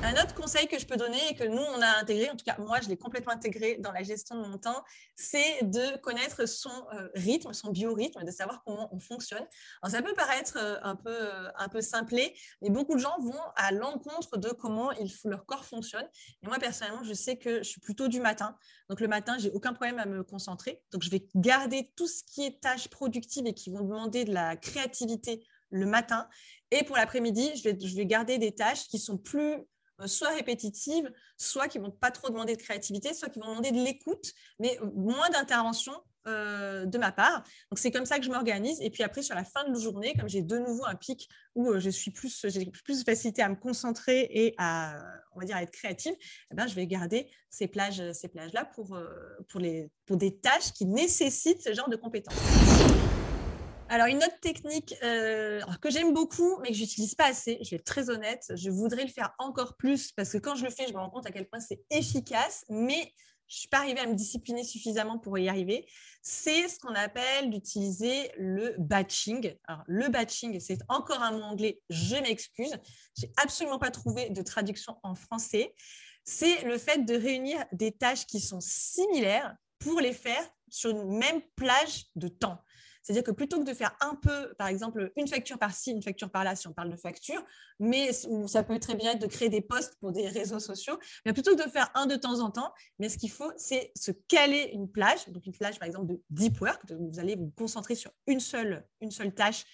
Un 0.00 0.12
autre 0.12 0.32
conseil 0.34 0.68
que 0.68 0.78
je 0.78 0.86
peux 0.86 0.96
donner 0.96 1.18
et 1.30 1.34
que 1.34 1.42
nous, 1.42 1.60
on 1.60 1.82
a 1.82 1.98
intégré, 2.00 2.30
en 2.30 2.36
tout 2.36 2.44
cas 2.44 2.56
moi, 2.58 2.78
je 2.80 2.88
l'ai 2.88 2.96
complètement 2.96 3.32
intégré 3.32 3.78
dans 3.78 3.90
la 3.90 4.04
gestion 4.04 4.40
de 4.40 4.46
mon 4.46 4.56
temps, 4.56 4.84
c'est 5.16 5.64
de 5.64 5.98
connaître 5.98 6.46
son 6.46 6.70
euh, 6.94 7.08
rythme, 7.14 7.52
son 7.52 7.70
biorhythme, 7.70 8.24
de 8.24 8.30
savoir 8.30 8.62
comment 8.64 8.88
on 8.94 9.00
fonctionne. 9.00 9.44
Alors, 9.82 9.96
ça 9.96 10.00
peut 10.00 10.14
paraître 10.14 10.56
euh, 10.56 10.76
un 10.82 10.94
peu, 10.94 11.10
euh, 11.10 11.68
peu 11.72 11.80
simplé, 11.80 12.32
mais 12.62 12.70
beaucoup 12.70 12.94
de 12.94 13.00
gens 13.00 13.18
vont 13.18 13.40
à 13.56 13.72
l'encontre 13.72 14.36
de 14.38 14.50
comment 14.50 14.92
leur 15.24 15.44
corps 15.46 15.64
fonctionne. 15.64 16.08
Et 16.42 16.46
moi, 16.46 16.58
personnellement, 16.58 17.02
je 17.02 17.12
sais 17.12 17.36
que 17.36 17.58
je 17.58 17.68
suis 17.68 17.80
plutôt 17.80 18.06
du 18.06 18.20
matin. 18.20 18.56
Donc, 18.88 19.00
le 19.00 19.08
matin, 19.08 19.36
j'ai 19.38 19.50
aucun 19.50 19.72
problème 19.72 19.98
à 19.98 20.06
me 20.06 20.22
concentrer. 20.22 20.80
Donc, 20.92 21.02
je 21.02 21.10
vais 21.10 21.26
garder 21.34 21.90
tout 21.96 22.06
ce 22.06 22.22
qui 22.22 22.46
est 22.46 22.60
tâches 22.60 22.88
productives 22.88 23.46
et 23.46 23.52
qui 23.52 23.70
vont 23.70 23.82
demander 23.82 24.24
de 24.24 24.32
la 24.32 24.56
créativité 24.56 25.44
le 25.70 25.86
matin. 25.86 26.28
Et 26.70 26.84
pour 26.84 26.96
l'après-midi, 26.96 27.50
je 27.56 27.64
vais, 27.64 27.78
je 27.80 27.96
vais 27.96 28.06
garder 28.06 28.38
des 28.38 28.54
tâches 28.54 28.86
qui 28.86 29.00
sont 29.00 29.18
plus 29.18 29.66
soit 30.06 30.30
répétitives, 30.30 31.10
soit 31.36 31.68
qui 31.68 31.78
vont 31.78 31.90
pas 31.90 32.10
trop 32.10 32.28
demander 32.28 32.56
de 32.56 32.62
créativité, 32.62 33.14
soit 33.14 33.28
qui 33.28 33.38
vont 33.40 33.48
demander 33.48 33.72
de 33.72 33.82
l'écoute, 33.82 34.32
mais 34.58 34.78
moins 34.94 35.28
d'intervention 35.30 35.94
euh, 36.28 36.84
de 36.84 36.98
ma 36.98 37.10
part. 37.10 37.42
Donc 37.70 37.78
c'est 37.78 37.90
comme 37.90 38.04
ça 38.04 38.18
que 38.18 38.24
je 38.24 38.30
m'organise. 38.30 38.78
Et 38.82 38.90
puis 38.90 39.02
après, 39.02 39.22
sur 39.22 39.34
la 39.34 39.44
fin 39.44 39.64
de 39.64 39.72
la 39.72 39.80
journée, 39.80 40.14
comme 40.18 40.28
j'ai 40.28 40.42
de 40.42 40.58
nouveau 40.58 40.84
un 40.84 40.94
pic 40.94 41.28
où 41.54 41.70
euh, 41.70 41.80
je 41.80 41.88
suis 41.88 42.10
plus, 42.10 42.44
j'ai 42.48 42.66
plus 42.84 43.00
de 43.00 43.04
facilité 43.04 43.40
à 43.40 43.48
me 43.48 43.56
concentrer 43.56 44.28
et 44.30 44.54
à, 44.58 45.00
on 45.34 45.40
va 45.40 45.46
dire, 45.46 45.56
être 45.56 45.70
créative, 45.70 46.14
eh 46.50 46.54
ben, 46.54 46.66
je 46.66 46.74
vais 46.74 46.86
garder 46.86 47.30
ces 47.48 47.66
plages, 47.66 48.12
ces 48.12 48.28
plages-là 48.28 48.66
pour, 48.66 48.98
pour, 49.48 49.60
les, 49.60 49.90
pour 50.04 50.16
des 50.16 50.38
tâches 50.38 50.72
qui 50.74 50.84
nécessitent 50.84 51.62
ce 51.62 51.72
genre 51.72 51.88
de 51.88 51.96
compétences. 51.96 53.07
Alors, 53.90 54.06
une 54.06 54.18
autre 54.18 54.38
technique 54.40 54.94
euh, 55.02 55.62
que 55.80 55.90
j'aime 55.90 56.12
beaucoup, 56.12 56.58
mais 56.60 56.68
que 56.68 56.74
j'utilise 56.74 57.14
pas 57.14 57.24
assez, 57.24 57.58
je 57.62 57.70
vais 57.70 57.76
être 57.76 57.84
très 57.84 58.10
honnête, 58.10 58.52
je 58.54 58.68
voudrais 58.68 59.02
le 59.02 59.10
faire 59.10 59.34
encore 59.38 59.78
plus 59.78 60.12
parce 60.12 60.30
que 60.30 60.36
quand 60.36 60.56
je 60.56 60.64
le 60.64 60.70
fais, 60.70 60.86
je 60.86 60.92
me 60.92 60.98
rends 60.98 61.08
compte 61.08 61.26
à 61.26 61.30
quel 61.30 61.48
point 61.48 61.58
c'est 61.58 61.82
efficace, 61.90 62.66
mais 62.68 63.14
je 63.46 63.56
ne 63.56 63.58
suis 63.60 63.68
pas 63.68 63.78
arrivée 63.78 64.00
à 64.00 64.06
me 64.06 64.14
discipliner 64.14 64.62
suffisamment 64.62 65.18
pour 65.18 65.38
y 65.38 65.48
arriver. 65.48 65.86
C'est 66.20 66.68
ce 66.68 66.78
qu'on 66.78 66.94
appelle 66.94 67.48
d'utiliser 67.48 68.30
le 68.36 68.74
batching. 68.78 69.56
Alors, 69.66 69.84
le 69.86 70.08
batching, 70.08 70.60
c'est 70.60 70.80
encore 70.90 71.22
un 71.22 71.32
mot 71.32 71.44
anglais, 71.44 71.80
je 71.88 72.16
m'excuse. 72.16 72.76
J'ai 73.16 73.32
absolument 73.38 73.78
pas 73.78 73.90
trouvé 73.90 74.28
de 74.28 74.42
traduction 74.42 74.98
en 75.02 75.14
français. 75.14 75.74
C'est 76.24 76.62
le 76.64 76.76
fait 76.76 77.06
de 77.06 77.14
réunir 77.14 77.64
des 77.72 77.92
tâches 77.92 78.26
qui 78.26 78.40
sont 78.40 78.60
similaires 78.60 79.56
pour 79.78 79.98
les 80.00 80.12
faire 80.12 80.46
sur 80.68 80.90
une 80.90 81.16
même 81.16 81.40
plage 81.56 82.04
de 82.16 82.28
temps. 82.28 82.58
C'est-à-dire 83.02 83.24
que 83.24 83.30
plutôt 83.30 83.58
que 83.58 83.64
de 83.64 83.74
faire 83.74 83.96
un 84.00 84.14
peu, 84.14 84.54
par 84.58 84.68
exemple, 84.68 85.12
une 85.16 85.28
facture 85.28 85.58
par-ci, 85.58 85.92
une 85.92 86.02
facture 86.02 86.30
par-là, 86.30 86.56
si 86.56 86.68
on 86.68 86.72
parle 86.72 86.90
de 86.90 86.96
facture, 86.96 87.44
mais 87.78 88.12
ça 88.46 88.62
peut 88.62 88.78
très 88.78 88.94
bien 88.94 89.12
être 89.12 89.20
de 89.20 89.26
créer 89.26 89.48
des 89.48 89.60
posts 89.60 89.96
pour 90.00 90.12
des 90.12 90.28
réseaux 90.28 90.60
sociaux, 90.60 90.98
mais 91.24 91.32
plutôt 91.32 91.56
que 91.56 91.64
de 91.64 91.70
faire 91.70 91.90
un 91.94 92.06
de 92.06 92.16
temps 92.16 92.40
en 92.40 92.50
temps, 92.50 92.72
mais 92.98 93.08
ce 93.08 93.18
qu'il 93.18 93.30
faut, 93.30 93.50
c'est 93.56 93.92
se 93.96 94.10
caler 94.28 94.70
une 94.72 94.90
plage, 94.90 95.28
donc 95.28 95.46
une 95.46 95.56
plage, 95.56 95.78
par 95.78 95.86
exemple, 95.86 96.06
de 96.06 96.22
deep 96.30 96.60
work, 96.60 96.82
vous 96.90 97.18
allez 97.18 97.36
vous 97.36 97.52
concentrer 97.56 97.94
sur 97.94 98.12
une 98.26 98.40
seule, 98.40 98.84
tâche 99.34 99.64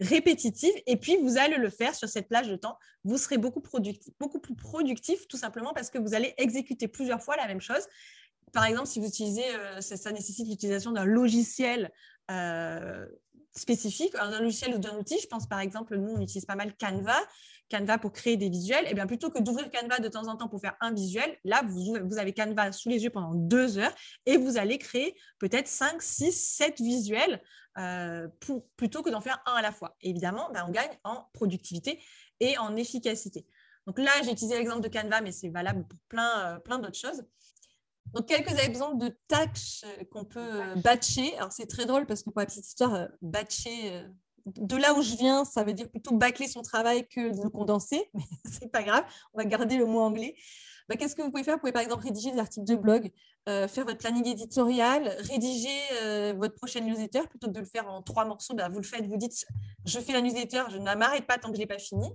répétitive 0.00 0.72
et 0.86 0.96
puis 0.96 1.16
vous 1.18 1.38
allez 1.38 1.56
le 1.56 1.70
faire 1.70 1.94
sur 1.94 2.08
cette 2.08 2.28
plage 2.28 2.48
de 2.48 2.56
temps. 2.56 2.76
Vous 3.04 3.16
serez 3.16 3.38
beaucoup 3.38 3.60
plus 3.60 4.56
productif 4.56 5.28
tout 5.28 5.36
simplement 5.36 5.72
parce 5.72 5.90
que 5.90 5.98
vous 5.98 6.14
allez 6.14 6.34
exécuter 6.36 6.88
plusieurs 6.88 7.22
fois 7.22 7.36
la 7.36 7.46
même 7.46 7.60
chose. 7.60 7.86
Par 8.52 8.64
exemple, 8.64 8.86
si 8.86 9.00
vous 9.00 9.06
utilisez, 9.06 9.44
euh, 9.56 9.80
ça 9.80 10.12
nécessite 10.12 10.48
l'utilisation 10.48 10.92
d'un 10.92 11.04
logiciel 11.04 11.90
euh, 12.30 13.06
spécifique, 13.52 14.14
un 14.18 14.40
logiciel 14.40 14.74
ou 14.74 14.78
d'un 14.78 14.96
outil. 14.96 15.18
Je 15.20 15.26
pense 15.26 15.46
par 15.46 15.60
exemple, 15.60 15.96
nous, 15.96 16.12
on 16.12 16.20
utilise 16.20 16.44
pas 16.44 16.56
mal 16.56 16.74
Canva. 16.76 17.16
Canva 17.70 17.98
pour 17.98 18.12
créer 18.12 18.36
des 18.36 18.50
visuels, 18.50 18.84
et 18.84 18.90
eh 18.90 18.94
bien 18.94 19.06
plutôt 19.06 19.30
que 19.30 19.40
d'ouvrir 19.40 19.70
Canva 19.70 19.98
de 19.98 20.08
temps 20.08 20.28
en 20.28 20.36
temps 20.36 20.48
pour 20.48 20.60
faire 20.60 20.76
un 20.80 20.92
visuel, 20.92 21.38
là, 21.44 21.62
vous, 21.66 22.18
avez 22.18 22.34
Canva 22.34 22.72
sous 22.72 22.90
les 22.90 23.02
yeux 23.04 23.10
pendant 23.10 23.34
deux 23.34 23.78
heures 23.78 23.94
et 24.26 24.36
vous 24.36 24.58
allez 24.58 24.76
créer 24.76 25.16
peut-être 25.38 25.66
5, 25.66 26.00
6, 26.00 26.32
7 26.32 26.80
visuels 26.80 27.42
euh, 27.78 28.28
plutôt 28.76 29.02
que 29.02 29.08
d'en 29.08 29.22
faire 29.22 29.42
un 29.46 29.54
à 29.54 29.62
la 29.62 29.72
fois. 29.72 29.96
évidemment, 30.02 30.50
ben, 30.52 30.64
on 30.68 30.70
gagne 30.70 30.90
en 31.04 31.26
productivité 31.32 32.02
et 32.38 32.58
en 32.58 32.76
efficacité. 32.76 33.46
Donc 33.86 33.98
là, 33.98 34.10
j'ai 34.22 34.32
utilisé 34.32 34.56
l'exemple 34.56 34.82
de 34.82 34.88
Canva, 34.88 35.20
mais 35.20 35.32
c'est 35.32 35.48
valable 35.48 35.86
pour 35.86 35.98
plein, 36.08 36.54
euh, 36.54 36.58
plein 36.58 36.78
d'autres 36.78 36.98
choses. 36.98 37.24
Donc, 38.14 38.26
quelques 38.26 38.58
exemples 38.60 38.98
de 38.98 39.16
tâches 39.26 39.82
euh, 39.84 40.04
qu'on 40.10 40.24
peut 40.24 40.38
euh, 40.40 40.74
batcher. 40.76 41.36
Alors, 41.36 41.52
c'est 41.52 41.66
très 41.66 41.84
drôle 41.84 42.06
parce 42.06 42.22
que 42.22 42.30
pour 42.30 42.40
la 42.40 42.46
petite 42.46 42.66
histoire, 42.66 42.94
euh, 42.94 43.06
batcher, 43.22 44.04
de 44.46 44.76
là 44.76 44.94
où 44.94 45.02
je 45.02 45.16
viens, 45.16 45.44
ça 45.44 45.64
veut 45.64 45.72
dire 45.72 45.90
plutôt 45.90 46.16
bâcler 46.16 46.46
son 46.46 46.62
travail 46.62 47.08
que 47.08 47.36
de 47.36 47.42
le 47.42 47.50
condenser, 47.50 48.08
mais 48.14 48.22
c'est 48.44 48.70
pas 48.70 48.84
grave, 48.84 49.04
on 49.32 49.38
va 49.38 49.44
garder 49.44 49.76
le 49.76 49.86
mot 49.86 50.00
anglais. 50.00 50.36
Bah, 50.88 50.96
qu'est-ce 50.96 51.16
que 51.16 51.22
vous 51.22 51.30
pouvez 51.30 51.42
faire? 51.42 51.54
Vous 51.54 51.60
pouvez 51.60 51.72
par 51.72 51.82
exemple 51.82 52.04
rédiger 52.04 52.30
des 52.30 52.38
articles 52.38 52.66
de 52.66 52.76
blog, 52.76 53.10
faire 53.46 53.84
votre 53.84 53.96
planning 53.96 54.28
éditorial, 54.28 55.16
rédiger 55.30 56.34
votre 56.34 56.54
prochaine 56.54 56.84
newsletter 56.84 57.22
plutôt 57.30 57.46
que 57.46 57.52
de 57.52 57.60
le 57.60 57.64
faire 57.64 57.88
en 57.88 58.02
trois 58.02 58.26
morceaux. 58.26 58.54
Bah, 58.54 58.68
vous 58.68 58.80
le 58.80 58.84
faites, 58.84 59.06
vous 59.06 59.16
dites 59.16 59.46
je 59.86 59.98
fais 59.98 60.12
la 60.12 60.20
newsletter, 60.20 60.64
je 60.68 60.76
ne 60.76 60.94
m'arrête 60.94 61.26
pas 61.26 61.38
tant 61.38 61.48
que 61.48 61.54
je 61.54 61.60
n'ai 61.60 61.66
pas 61.66 61.78
fini. 61.78 62.06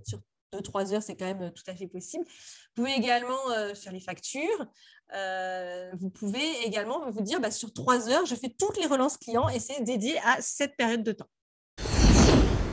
2-3 0.52 0.94
heures, 0.94 1.02
c'est 1.02 1.16
quand 1.16 1.26
même 1.26 1.52
tout 1.52 1.62
à 1.66 1.74
fait 1.74 1.86
possible. 1.86 2.24
Vous 2.26 2.82
pouvez 2.82 2.92
également 2.94 3.50
euh, 3.50 3.74
faire 3.74 3.92
les 3.92 4.00
factures. 4.00 4.66
Euh, 5.14 5.90
vous 5.94 6.10
pouvez 6.10 6.64
également 6.64 7.10
vous 7.10 7.20
dire 7.20 7.40
bah, 7.40 7.50
sur 7.50 7.72
3 7.72 8.08
heures, 8.08 8.26
je 8.26 8.34
fais 8.34 8.48
toutes 8.48 8.76
les 8.78 8.86
relances 8.86 9.16
clients 9.16 9.48
et 9.48 9.60
c'est 9.60 9.82
dédié 9.82 10.18
à 10.24 10.40
cette 10.40 10.76
période 10.76 11.02
de 11.02 11.12
temps. 11.12 11.28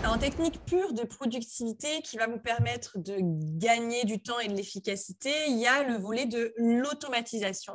En 0.05 0.17
technique 0.17 0.63
pure 0.65 0.93
de 0.93 1.03
productivité 1.03 2.01
qui 2.01 2.17
va 2.17 2.27
vous 2.27 2.39
permettre 2.39 2.98
de 2.98 3.17
gagner 3.57 4.05
du 4.05 4.22
temps 4.22 4.39
et 4.39 4.48
de 4.48 4.55
l'efficacité, 4.55 5.31
il 5.48 5.57
y 5.57 5.67
a 5.67 5.84
le 5.84 5.98
volet 5.98 6.25
de 6.25 6.53
l'automatisation 6.55 7.74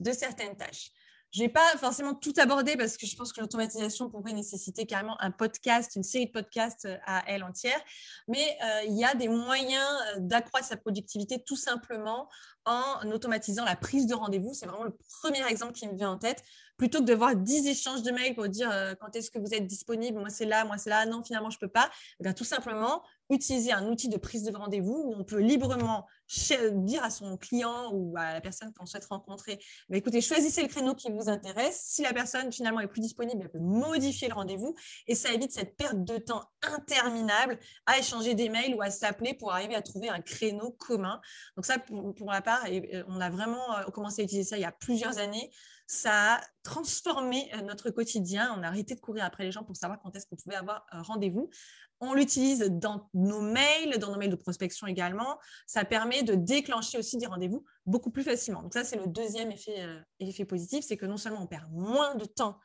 de 0.00 0.12
certaines 0.12 0.56
tâches. 0.56 0.90
Je 1.32 1.42
ne 1.42 1.46
vais 1.46 1.52
pas 1.52 1.76
forcément 1.76 2.14
tout 2.14 2.32
aborder 2.38 2.76
parce 2.76 2.96
que 2.96 3.06
je 3.06 3.16
pense 3.16 3.32
que 3.32 3.40
l'automatisation 3.40 4.08
pourrait 4.08 4.32
nécessiter 4.32 4.86
carrément 4.86 5.20
un 5.20 5.30
podcast, 5.30 5.96
une 5.96 6.02
série 6.02 6.26
de 6.26 6.32
podcasts 6.32 6.86
euh, 6.86 6.96
à 7.04 7.24
elle 7.26 7.42
entière. 7.42 7.78
Mais 8.28 8.56
euh, 8.64 8.82
il 8.86 8.98
y 8.98 9.04
a 9.04 9.14
des 9.14 9.28
moyens 9.28 9.84
euh, 10.16 10.20
d'accroître 10.20 10.66
sa 10.66 10.76
productivité 10.76 11.42
tout 11.44 11.56
simplement 11.56 12.28
en 12.64 13.10
automatisant 13.10 13.64
la 13.64 13.76
prise 13.76 14.06
de 14.06 14.14
rendez-vous. 14.14 14.54
C'est 14.54 14.66
vraiment 14.66 14.84
le 14.84 14.96
premier 15.20 15.46
exemple 15.48 15.72
qui 15.72 15.86
me 15.86 15.96
vient 15.96 16.10
en 16.10 16.18
tête. 16.18 16.42
Plutôt 16.76 16.98
que 16.98 17.04
de 17.04 17.14
voir 17.14 17.36
10 17.36 17.68
échanges 17.68 18.02
de 18.02 18.10
mails 18.10 18.34
pour 18.34 18.48
dire 18.48 18.70
quand 19.00 19.14
est-ce 19.14 19.30
que 19.30 19.38
vous 19.38 19.54
êtes 19.54 19.66
disponible, 19.66 20.18
moi 20.18 20.30
c'est 20.30 20.44
là, 20.44 20.64
moi 20.64 20.76
c'est 20.76 20.90
là, 20.90 21.06
non, 21.06 21.22
finalement 21.22 21.48
je 21.48 21.58
ne 21.58 21.60
peux 21.60 21.72
pas. 21.72 21.90
Eh 22.22 22.34
tout 22.34 22.44
simplement, 22.44 23.02
utiliser 23.30 23.72
un 23.72 23.86
outil 23.88 24.08
de 24.08 24.16
prise 24.16 24.42
de 24.44 24.56
rendez-vous 24.56 25.04
où 25.06 25.14
on 25.16 25.24
peut 25.24 25.40
librement 25.40 26.06
dire 26.72 27.04
à 27.04 27.10
son 27.10 27.36
client 27.36 27.90
ou 27.92 28.16
à 28.16 28.34
la 28.34 28.40
personne 28.40 28.72
qu'on 28.72 28.86
souhaite 28.86 29.06
rencontrer, 29.06 29.58
bah, 29.88 29.96
écoutez, 29.96 30.20
choisissez 30.20 30.62
le 30.62 30.68
créneau 30.68 30.94
qui 30.94 31.10
vous 31.10 31.28
intéresse. 31.28 31.82
Si 31.86 32.02
la 32.02 32.12
personne 32.12 32.52
finalement 32.52 32.80
est 32.80 32.88
plus 32.88 33.00
disponible, 33.00 33.40
elle 33.42 33.50
peut 33.50 33.58
modifier 33.58 34.28
le 34.28 34.34
rendez-vous 34.34 34.74
et 35.06 35.14
ça 35.14 35.32
évite 35.32 35.52
cette 35.52 35.76
perte 35.76 36.04
de 36.04 36.18
temps 36.18 36.44
interminable 36.62 37.58
à 37.86 37.98
échanger 37.98 38.34
des 38.34 38.48
mails 38.48 38.74
ou 38.74 38.82
à 38.82 38.90
s'appeler 38.90 39.34
pour 39.34 39.52
arriver 39.52 39.74
à 39.74 39.82
trouver 39.82 40.08
un 40.08 40.20
créneau 40.20 40.70
commun. 40.72 41.20
Donc 41.56 41.66
ça, 41.66 41.78
pour, 41.78 42.14
pour 42.14 42.26
ma 42.26 42.42
part, 42.42 42.64
euh, 42.68 43.02
on 43.08 43.20
a 43.20 43.30
vraiment 43.30 43.76
euh, 43.78 43.84
commencé 43.90 44.22
à 44.22 44.24
utiliser 44.24 44.48
ça 44.50 44.56
il 44.56 44.62
y 44.62 44.64
a 44.64 44.72
plusieurs 44.72 45.18
années 45.18 45.50
ça 45.86 46.34
a 46.34 46.40
transformé 46.62 47.48
euh, 47.54 47.62
notre 47.62 47.90
quotidien. 47.90 48.54
On 48.58 48.62
a 48.62 48.68
arrêté 48.68 48.94
de 48.94 49.00
courir 49.00 49.24
après 49.24 49.44
les 49.44 49.52
gens 49.52 49.62
pour 49.62 49.76
savoir 49.76 50.00
quand 50.00 50.14
est-ce 50.16 50.26
qu'on 50.26 50.36
pouvait 50.36 50.56
avoir 50.56 50.86
un 50.90 51.02
rendez-vous. 51.02 51.48
On 52.00 52.12
l'utilise 52.12 52.60
dans 52.60 53.08
nos 53.14 53.40
mails, 53.40 53.98
dans 53.98 54.10
nos 54.10 54.18
mails 54.18 54.30
de 54.30 54.36
prospection 54.36 54.86
également. 54.86 55.38
Ça 55.66 55.84
permet 55.84 56.22
de 56.22 56.34
déclencher 56.34 56.98
aussi 56.98 57.16
des 57.16 57.26
rendez-vous 57.26 57.64
beaucoup 57.86 58.10
plus 58.10 58.24
facilement. 58.24 58.62
Donc 58.62 58.74
ça, 58.74 58.84
c'est 58.84 58.96
le 58.96 59.06
deuxième 59.06 59.50
effet, 59.52 59.82
euh, 59.82 60.00
effet 60.18 60.44
positif, 60.44 60.84
c'est 60.86 60.96
que 60.96 61.06
non 61.06 61.16
seulement 61.16 61.42
on 61.42 61.46
perd 61.46 61.70
moins 61.70 62.14
de 62.16 62.24
temps 62.24 62.58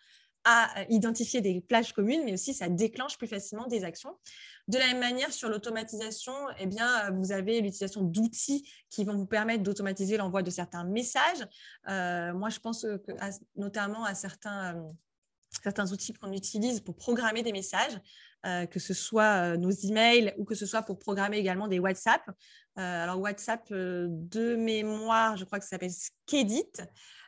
à 0.43 0.79
euh, 0.79 0.85
identifier 0.89 1.41
des 1.41 1.61
plages 1.61 1.93
communes, 1.93 2.23
mais 2.25 2.33
aussi 2.33 2.53
ça 2.53 2.69
déclenche 2.69 3.17
plus 3.17 3.27
facilement 3.27 3.67
des 3.67 3.83
actions. 3.83 4.17
De 4.67 4.77
la 4.77 4.87
même 4.87 4.99
manière, 4.99 5.31
sur 5.31 5.49
l'automatisation, 5.49 6.33
eh 6.59 6.65
bien, 6.65 6.87
euh, 7.05 7.11
vous 7.11 7.31
avez 7.31 7.61
l'utilisation 7.61 8.01
d'outils 8.01 8.67
qui 8.89 9.03
vont 9.03 9.15
vous 9.15 9.25
permettre 9.25 9.63
d'automatiser 9.63 10.17
l'envoi 10.17 10.41
de 10.41 10.49
certains 10.49 10.83
messages. 10.83 11.45
Euh, 11.89 12.33
moi, 12.33 12.49
je 12.49 12.59
pense 12.59 12.81
que, 12.81 13.13
notamment 13.55 14.03
à 14.03 14.15
certains, 14.15 14.83
certains 15.63 15.91
outils 15.91 16.13
qu'on 16.13 16.31
utilise 16.31 16.79
pour 16.79 16.95
programmer 16.95 17.43
des 17.43 17.51
messages, 17.51 17.99
que 18.71 18.79
ce 18.79 18.95
soit 18.95 19.55
nos 19.57 19.69
emails 19.69 20.33
ou 20.39 20.45
que 20.45 20.55
ce 20.55 20.65
soit 20.65 20.81
pour 20.81 20.97
programmer 20.97 21.37
également 21.37 21.67
des 21.67 21.77
WhatsApp. 21.77 22.23
alors, 22.75 23.19
WhatsApp 23.19 23.71
de 23.71 24.55
mémoire, 24.55 25.37
je 25.37 25.45
crois 25.45 25.59
que 25.59 25.65
ça 25.65 25.71
s'appelle 25.71 25.91
Skedit. 25.91 26.71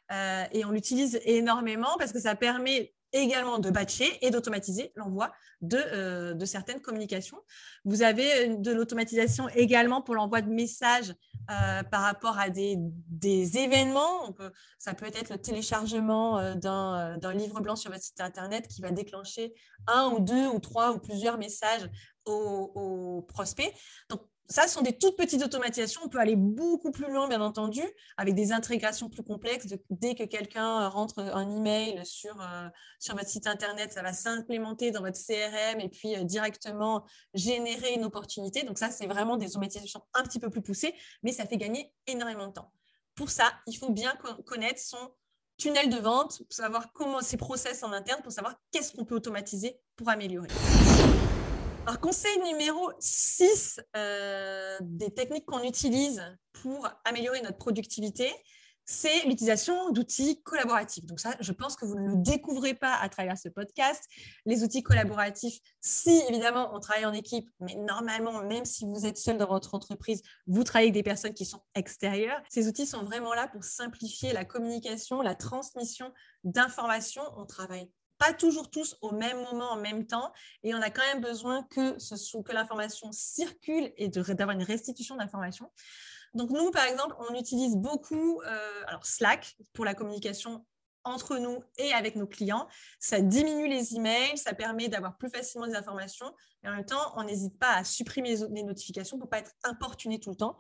et 0.10 0.66
on 0.66 0.72
l'utilise 0.72 1.20
énormément 1.26 1.96
parce 2.00 2.14
que 2.14 2.20
ça 2.20 2.34
permet 2.34 2.96
également 3.14 3.60
de 3.60 3.70
batcher 3.70 4.18
et 4.22 4.32
d'automatiser 4.32 4.92
l'envoi 4.96 5.32
de, 5.62 5.78
euh, 5.78 6.46
certaines 6.46 6.82
communications. 6.82 7.38
Vous 7.86 8.02
avez 8.02 8.58
de 8.58 8.72
l'automatisation 8.72 9.48
également 9.50 10.02
pour 10.02 10.16
l'envoi 10.16 10.42
de 10.42 10.50
messages 10.50 11.14
euh, 11.50 11.84
par 11.84 12.02
rapport 12.02 12.38
à 12.38 12.50
des, 12.50 12.76
des 12.78 13.58
événements. 13.58 14.36
ça 14.78 14.94
peut 14.94 15.06
être 15.06 15.30
le 15.30 15.38
téléchargement 15.38 16.40
euh, 16.40 16.56
d'un 16.56 17.34
livre 17.34 17.62
blanc 17.62 17.76
sur 17.76 17.92
votre 17.92 18.04
site 18.04 18.20
Internet 18.20 18.68
qui 18.68 18.82
va 18.82 18.92
déclencher 18.92 19.54
un 19.88 20.10
ou 20.10 20.20
deux 20.20 20.48
ou 20.48 20.60
trois 20.60 20.92
ou 20.92 21.00
plusieurs 21.00 21.38
messages 21.38 21.90
aux, 22.26 22.72
aux 22.76 23.22
prospects. 23.22 23.74
Donc, 24.10 24.22
ça, 24.50 24.68
ce 24.68 24.74
sont 24.74 24.82
des 24.82 24.98
toutes 24.98 25.18
petites 25.18 25.42
automatisations. 25.42 26.02
On 26.04 26.10
peut 26.10 26.20
aller 26.20 26.36
beaucoup 26.36 26.92
plus 26.92 27.12
loin, 27.12 27.28
bien 27.28 27.42
entendu, 27.42 27.82
avec 28.18 28.36
des 28.36 28.52
intégrations 28.52 29.10
plus 29.10 29.24
complexes. 29.24 29.68
dès 29.90 30.16
que 30.16 30.24
quelqu'un 30.24 30.88
rentre 30.90 31.20
un 31.20 31.50
email 31.50 32.06
sur, 32.06 32.40
euh, 32.42 32.68
sur 33.00 33.16
votre 33.16 33.30
site 33.30 33.48
Internet, 33.48 33.94
ça 33.94 34.02
va 34.02 34.14
s'implémenter 34.14 34.92
dans 34.92 35.02
votre 35.02 35.18
CRM 35.18 35.80
et 35.80 35.90
puis 35.90 36.16
euh, 36.16 36.24
directement 36.24 37.06
générer 37.34 37.94
une 37.94 38.04
opportunité. 38.04 38.64
Donc 38.64 38.78
ça, 38.78 38.92
c'est 38.92 39.08
vraiment 39.08 39.38
des 39.38 39.48
automatisations 39.48 40.02
un 40.14 40.24
petit 40.24 40.40
peu 40.40 40.50
plus 40.50 40.62
poussées, 40.62 40.94
mais 41.24 41.32
ça 41.32 41.46
fait 41.46 41.58
gagner 41.58 41.94
énormément 42.06 42.48
de 42.48 42.54
temps. 42.54 42.72
Pour 43.16 43.30
ça, 43.30 43.52
il 43.68 43.78
faut 43.78 43.92
bien 43.92 44.14
connaître 44.46 44.80
son 44.80 45.14
tunnel 45.58 45.90
de 45.90 45.98
vente, 45.98 46.42
savoir 46.50 46.92
comment 46.94 47.22
ses 47.22 47.38
process 47.38 47.84
en 47.84 47.92
interne, 47.92 48.22
pour 48.22 48.32
savoir 48.32 48.56
qu'est-ce 48.72 48.94
qu'on 48.94 49.06
peut 49.06 49.16
automatiser 49.16 49.80
pour 49.96 50.10
améliorer. 50.10 50.50
Alors, 51.86 52.00
conseil 52.00 52.40
numéro 52.46 52.92
6 52.98 53.82
euh, 53.98 54.78
des 54.80 55.14
techniques 55.14 55.46
qu'on 55.46 55.64
utilise 55.64 56.24
pour 56.54 56.88
améliorer 57.04 57.42
notre 57.42 57.58
productivité, 57.58 58.32
c'est 58.86 59.26
l'utilisation 59.26 59.92
d'outils 59.92 60.42
collaboratifs. 60.44 61.06
Donc 61.06 61.20
ça, 61.20 61.36
je 61.42 61.52
pense 61.52 61.76
que 61.76 61.86
vous 61.86 61.96
ne 61.96 62.12
le 62.12 62.16
découvrez 62.18 62.74
pas 62.74 62.96
à 62.96 63.10
travers 63.10 63.38
ce 63.38 63.50
podcast. 63.50 64.02
Les 64.46 64.64
outils 64.64 64.82
collaboratifs, 64.82 65.60
si 65.82 66.22
évidemment 66.30 66.74
on 66.74 66.80
travaille 66.80 67.06
en 67.06 67.12
équipe, 67.12 67.50
mais 67.60 67.76
normalement, 67.76 68.44
même 68.44 68.64
si 68.64 68.86
vous 68.86 69.06
êtes 69.06 69.18
seul 69.18 69.38
dans 69.38 69.48
votre 69.48 69.76
entreprise, 69.76 70.22
vous 70.48 70.64
travaillez 70.64 70.88
avec 70.88 70.94
des 70.94 71.04
personnes 71.04 71.34
qui 71.34 71.46
sont 71.46 71.62
extérieures. 71.76 72.42
Ces 72.50 72.70
outils 72.70 72.86
sont 72.88 73.04
vraiment 73.04 73.34
là 73.34 73.50
pour 73.50 73.66
simplifier 73.66 74.32
la 74.32 74.46
communication, 74.46 75.22
la 75.22 75.36
transmission 75.36 76.14
d'informations. 76.46 77.24
On 77.36 77.46
travaille 77.46 77.90
pas 78.24 78.34
toujours 78.34 78.70
tous 78.70 78.96
au 79.02 79.12
même 79.12 79.38
moment, 79.44 79.72
en 79.72 79.76
même 79.76 80.08
temps, 80.08 80.32
et 80.64 80.74
on 80.74 80.82
a 80.82 80.90
quand 80.90 81.06
même 81.14 81.22
besoin 81.22 81.64
que, 81.64 82.00
ce 82.00 82.16
que 82.38 82.54
l'information 82.54 83.12
circule 83.12 83.92
et 83.98 84.08
d'avoir 84.08 84.52
une 84.52 84.64
restitution 84.64 85.18
d'informations. 85.18 85.70
Donc 86.34 86.50
nous, 86.50 86.72
par 86.72 86.86
exemple, 86.86 87.16
on 87.30 87.36
utilise 87.36 87.76
beaucoup 87.76 88.42
euh, 88.42 88.84
alors 88.88 89.06
Slack 89.06 89.58
pour 89.74 89.84
la 89.84 89.94
communication 89.94 90.66
entre 91.04 91.38
nous 91.38 91.64
et 91.78 91.92
avec 91.92 92.16
nos 92.16 92.26
clients. 92.26 92.68
Ça 92.98 93.20
diminue 93.20 93.68
les 93.68 93.96
emails, 93.96 94.38
ça 94.38 94.54
permet 94.54 94.88
d'avoir 94.88 95.18
plus 95.18 95.30
facilement 95.30 95.68
des 95.68 95.76
informations. 95.76 96.34
Et 96.64 96.70
en 96.70 96.72
même 96.76 96.86
temps, 96.86 97.14
on 97.16 97.24
n'hésite 97.24 97.58
pas 97.60 97.76
à 97.76 97.84
supprimer 97.84 98.36
les 98.52 98.64
notifications 98.64 99.18
pour 99.18 99.28
ne 99.28 99.30
pas 99.30 99.40
être 99.40 99.52
importuné 99.64 100.20
tout 100.20 100.30
le 100.30 100.36
temps. 100.36 100.58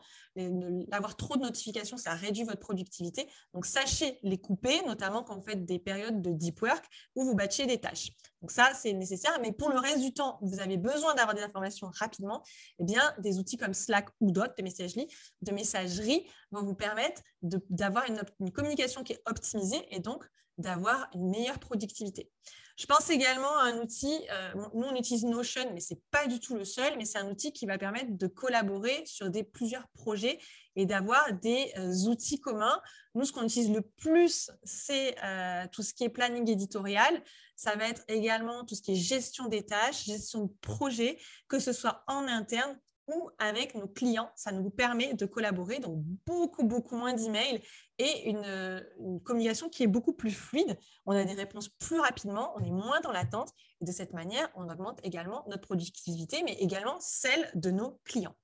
Avoir 0.91 1.15
trop 1.15 1.35
de 1.37 1.41
notifications, 1.41 1.97
ça 1.97 2.13
réduit 2.13 2.43
votre 2.43 2.59
productivité. 2.59 3.29
Donc, 3.53 3.65
sachez 3.65 4.19
les 4.23 4.37
couper, 4.37 4.81
notamment 4.85 5.23
quand 5.23 5.35
vous 5.35 5.43
faites 5.43 5.65
des 5.65 5.79
périodes 5.79 6.21
de 6.21 6.31
deep 6.31 6.61
work 6.61 6.83
où 7.15 7.23
vous 7.23 7.35
batchez 7.35 7.65
des 7.65 7.79
tâches. 7.79 8.11
Donc, 8.41 8.51
ça, 8.51 8.71
c'est 8.73 8.93
nécessaire. 8.93 9.37
Mais 9.41 9.53
pour 9.53 9.69
le 9.69 9.79
reste 9.79 10.01
du 10.01 10.13
temps, 10.13 10.39
vous 10.41 10.59
avez 10.59 10.77
besoin 10.77 11.15
d'avoir 11.15 11.35
des 11.35 11.43
informations 11.43 11.89
rapidement. 11.93 12.43
Eh 12.79 12.83
bien, 12.83 13.13
des 13.19 13.39
outils 13.39 13.57
comme 13.57 13.73
Slack 13.73 14.09
ou 14.19 14.31
d'autres 14.31 14.55
de 14.57 15.51
messagerie, 15.53 16.27
vont 16.51 16.63
vous 16.63 16.75
permettre 16.75 17.21
d'avoir 17.41 18.05
une, 18.09 18.21
une 18.39 18.51
communication 18.51 19.03
qui 19.03 19.13
est 19.13 19.21
optimisée 19.25 19.85
et 19.89 19.99
donc 19.99 20.25
d'avoir 20.57 21.07
une 21.13 21.29
meilleure 21.29 21.59
productivité. 21.59 22.29
Je 22.75 22.87
pense 22.87 23.09
également 23.11 23.55
à 23.59 23.65
un 23.65 23.77
outil, 23.77 24.19
euh, 24.31 24.53
nous 24.73 24.85
on 24.85 24.95
utilise 24.95 25.25
Notion, 25.25 25.71
mais 25.73 25.79
ce 25.79 25.93
n'est 25.93 26.01
pas 26.09 26.25
du 26.25 26.39
tout 26.39 26.55
le 26.55 26.65
seul, 26.65 26.97
mais 26.97 27.05
c'est 27.05 27.19
un 27.19 27.29
outil 27.29 27.53
qui 27.53 27.67
va 27.67 27.77
permettre 27.77 28.17
de 28.17 28.27
collaborer 28.27 29.03
sur 29.05 29.29
plusieurs 29.53 29.87
projets 29.89 30.39
et 30.75 30.87
d'avoir 30.87 31.33
des 31.33 31.71
euh, 31.77 32.09
outils 32.09 32.39
communs. 32.39 32.81
Nous, 33.13 33.25
ce 33.25 33.31
qu'on 33.31 33.43
utilise 33.43 33.69
le 33.69 33.81
plus, 33.81 34.49
c'est 34.63 35.15
euh, 35.23 35.65
tout 35.71 35.83
ce 35.83 35.93
qui 35.93 36.03
est 36.03 36.09
planning 36.09 36.49
éditorial. 36.49 37.23
Ça 37.55 37.75
va 37.75 37.87
être 37.87 38.03
également 38.07 38.65
tout 38.65 38.73
ce 38.73 38.81
qui 38.81 38.93
est 38.93 38.95
gestion 38.95 39.47
des 39.47 39.63
tâches, 39.63 40.05
gestion 40.05 40.45
de 40.45 40.53
projets, 40.61 41.19
que 41.47 41.59
ce 41.59 41.73
soit 41.73 42.03
en 42.07 42.27
interne 42.27 42.79
ou 43.07 43.29
avec 43.39 43.75
nos 43.75 43.87
clients. 43.87 44.29
Ça 44.35 44.51
nous 44.51 44.69
permet 44.69 45.13
de 45.13 45.25
collaborer, 45.25 45.79
donc 45.79 45.97
beaucoup, 46.25 46.63
beaucoup 46.63 46.95
moins 46.95 47.13
d'emails 47.13 47.61
et 47.99 48.29
une, 48.29 48.83
communication 49.23 49.69
qui 49.69 49.83
est 49.83 49.87
beaucoup 49.87 50.13
plus 50.13 50.31
fluide. 50.31 50.77
On 51.05 51.11
a 51.11 51.23
des 51.23 51.33
réponses 51.33 51.69
plus 51.69 51.99
rapidement, 51.99 52.53
on 52.55 52.63
est 52.63 52.71
moins 52.71 53.01
dans 53.01 53.11
l'attente 53.11 53.51
et 53.81 53.85
de 53.85 53.91
cette 53.91 54.13
manière, 54.13 54.49
on 54.55 54.69
augmente 54.69 54.99
également 55.03 55.43
notre 55.47 55.61
productivité, 55.61 56.43
mais 56.43 56.53
également 56.53 56.97
celle 56.99 57.49
de 57.55 57.71
nos 57.71 57.99
clients. 58.03 58.35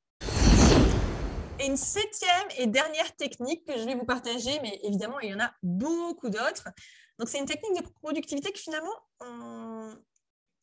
Et 1.60 1.66
une 1.66 1.78
septième 1.78 2.48
et 2.58 2.68
dernière 2.68 3.16
technique 3.18 3.66
que 3.66 3.78
je 3.78 3.84
vais 3.84 3.96
vous 3.96 4.06
partager, 4.06 4.60
mais 4.62 4.80
évidemment, 4.84 5.20
il 5.20 5.30
y 5.30 5.34
en 5.34 5.42
a 5.42 5.52
beaucoup 5.62 6.30
d'autres. 6.30 6.70
Donc, 7.18 7.28
c'est 7.28 7.38
une 7.38 7.46
technique 7.46 7.84
de 7.84 7.90
productivité 8.02 8.54
que 8.54 8.60
finalement, 8.60 8.94
on, 9.20 9.94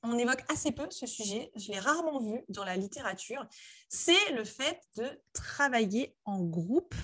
on 0.02 0.18
évoque 0.18 0.42
assez 0.48 0.72
peu 0.72 0.86
ce 0.90 1.06
sujet, 1.06 1.50
je 1.56 1.72
l'ai 1.72 1.78
rarement 1.78 2.20
vu 2.20 2.44
dans 2.48 2.64
la 2.64 2.76
littérature, 2.76 3.46
c'est 3.88 4.32
le 4.32 4.44
fait 4.44 4.80
de 4.96 5.06
travailler 5.32 6.16
en 6.24 6.42
groupe, 6.42 6.94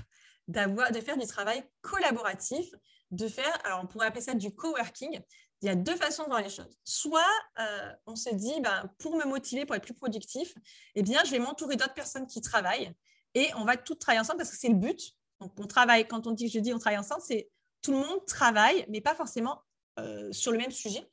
de 0.49 1.01
faire 1.01 1.17
du 1.17 1.27
travail 1.27 1.65
collaboratif, 1.81 2.67
de 3.11 3.29
faire, 3.29 3.59
alors 3.65 3.81
on 3.83 3.87
pourrait 3.87 4.07
appeler 4.07 4.23
ça 4.23 4.35
du 4.35 4.55
coworking, 4.55 5.21
il 5.63 5.67
y 5.67 5.69
a 5.69 5.77
deux 5.77 5.95
façons 5.95 6.25
de 6.25 6.29
voir 6.29 6.43
les 6.43 6.51
choses. 6.51 6.77
Soit 6.83 7.21
euh, 7.61 7.93
on 8.07 8.17
se 8.17 8.35
dit, 8.35 8.61
ben, 8.61 8.91
pour 8.99 9.17
me 9.17 9.25
motiver, 9.25 9.65
pour 9.65 9.77
être 9.77 9.85
plus 9.85 9.95
productif, 9.95 10.55
eh 10.97 11.03
bien, 11.03 11.23
je 11.25 11.31
vais 11.31 11.39
m'entourer 11.39 11.77
d'autres 11.77 11.95
personnes 11.95 12.27
qui 12.27 12.41
travaillent 12.41 12.93
et 13.35 13.49
on 13.57 13.65
va 13.65 13.77
tout 13.77 13.95
travailler 13.95 14.21
ensemble 14.21 14.39
parce 14.39 14.51
que 14.51 14.57
c'est 14.57 14.69
le 14.69 14.75
but. 14.75 15.13
Donc, 15.41 15.53
on 15.59 15.67
travaille, 15.67 16.07
quand 16.09 16.27
on 16.27 16.33
dit, 16.33 16.49
je 16.49 16.59
dis 16.59 16.75
on 16.75 16.79
travaille 16.79 16.99
ensemble, 16.99 17.23
c'est 17.25 17.49
tout 17.81 17.93
le 17.93 17.99
monde 17.99 18.27
travaille, 18.27 18.85
mais 18.89 19.01
pas 19.01 19.15
forcément 19.15 19.63
euh, 20.01 20.33
sur 20.33 20.51
le 20.51 20.59
même 20.59 20.73
sujet. 20.73 21.09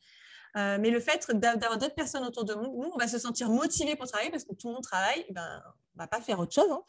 Euh, 0.57 0.77
mais 0.79 0.89
le 0.89 0.99
fait 0.99 1.29
d'avoir 1.31 1.77
d'autres 1.77 1.95
personnes 1.95 2.23
autour 2.23 2.43
de 2.43 2.53
nous, 2.53 2.81
nous, 2.81 2.91
on 2.93 2.97
va 2.97 3.07
se 3.07 3.19
sentir 3.19 3.49
motivé 3.49 3.95
pour 3.95 4.07
travailler 4.07 4.31
parce 4.31 4.43
que 4.43 4.53
tout 4.53 4.67
le 4.67 4.73
monde 4.73 4.83
travaille, 4.83 5.25
ben, 5.29 5.61
on 5.65 5.69
ne 5.97 6.03
va 6.03 6.07
pas 6.07 6.21
faire 6.21 6.39
autre 6.39 6.53
chose. 6.53 6.71
Hein. 6.71 6.81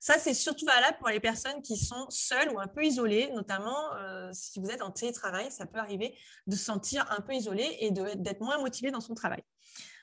Ça, 0.00 0.18
c'est 0.18 0.34
surtout 0.34 0.66
valable 0.66 0.96
pour 0.98 1.10
les 1.10 1.20
personnes 1.20 1.62
qui 1.62 1.76
sont 1.76 2.06
seules 2.08 2.50
ou 2.50 2.58
un 2.58 2.66
peu 2.66 2.84
isolées, 2.84 3.30
notamment 3.34 3.94
euh, 3.94 4.30
si 4.32 4.58
vous 4.58 4.68
êtes 4.68 4.82
en 4.82 4.90
télétravail, 4.90 5.52
ça 5.52 5.64
peut 5.64 5.78
arriver 5.78 6.16
de 6.48 6.56
se 6.56 6.64
sentir 6.64 7.06
un 7.12 7.20
peu 7.20 7.34
isolé 7.34 7.76
et 7.78 7.92
d'être 7.92 8.40
moins 8.40 8.58
motivé 8.58 8.90
dans 8.90 9.00
son 9.00 9.14
travail. 9.14 9.44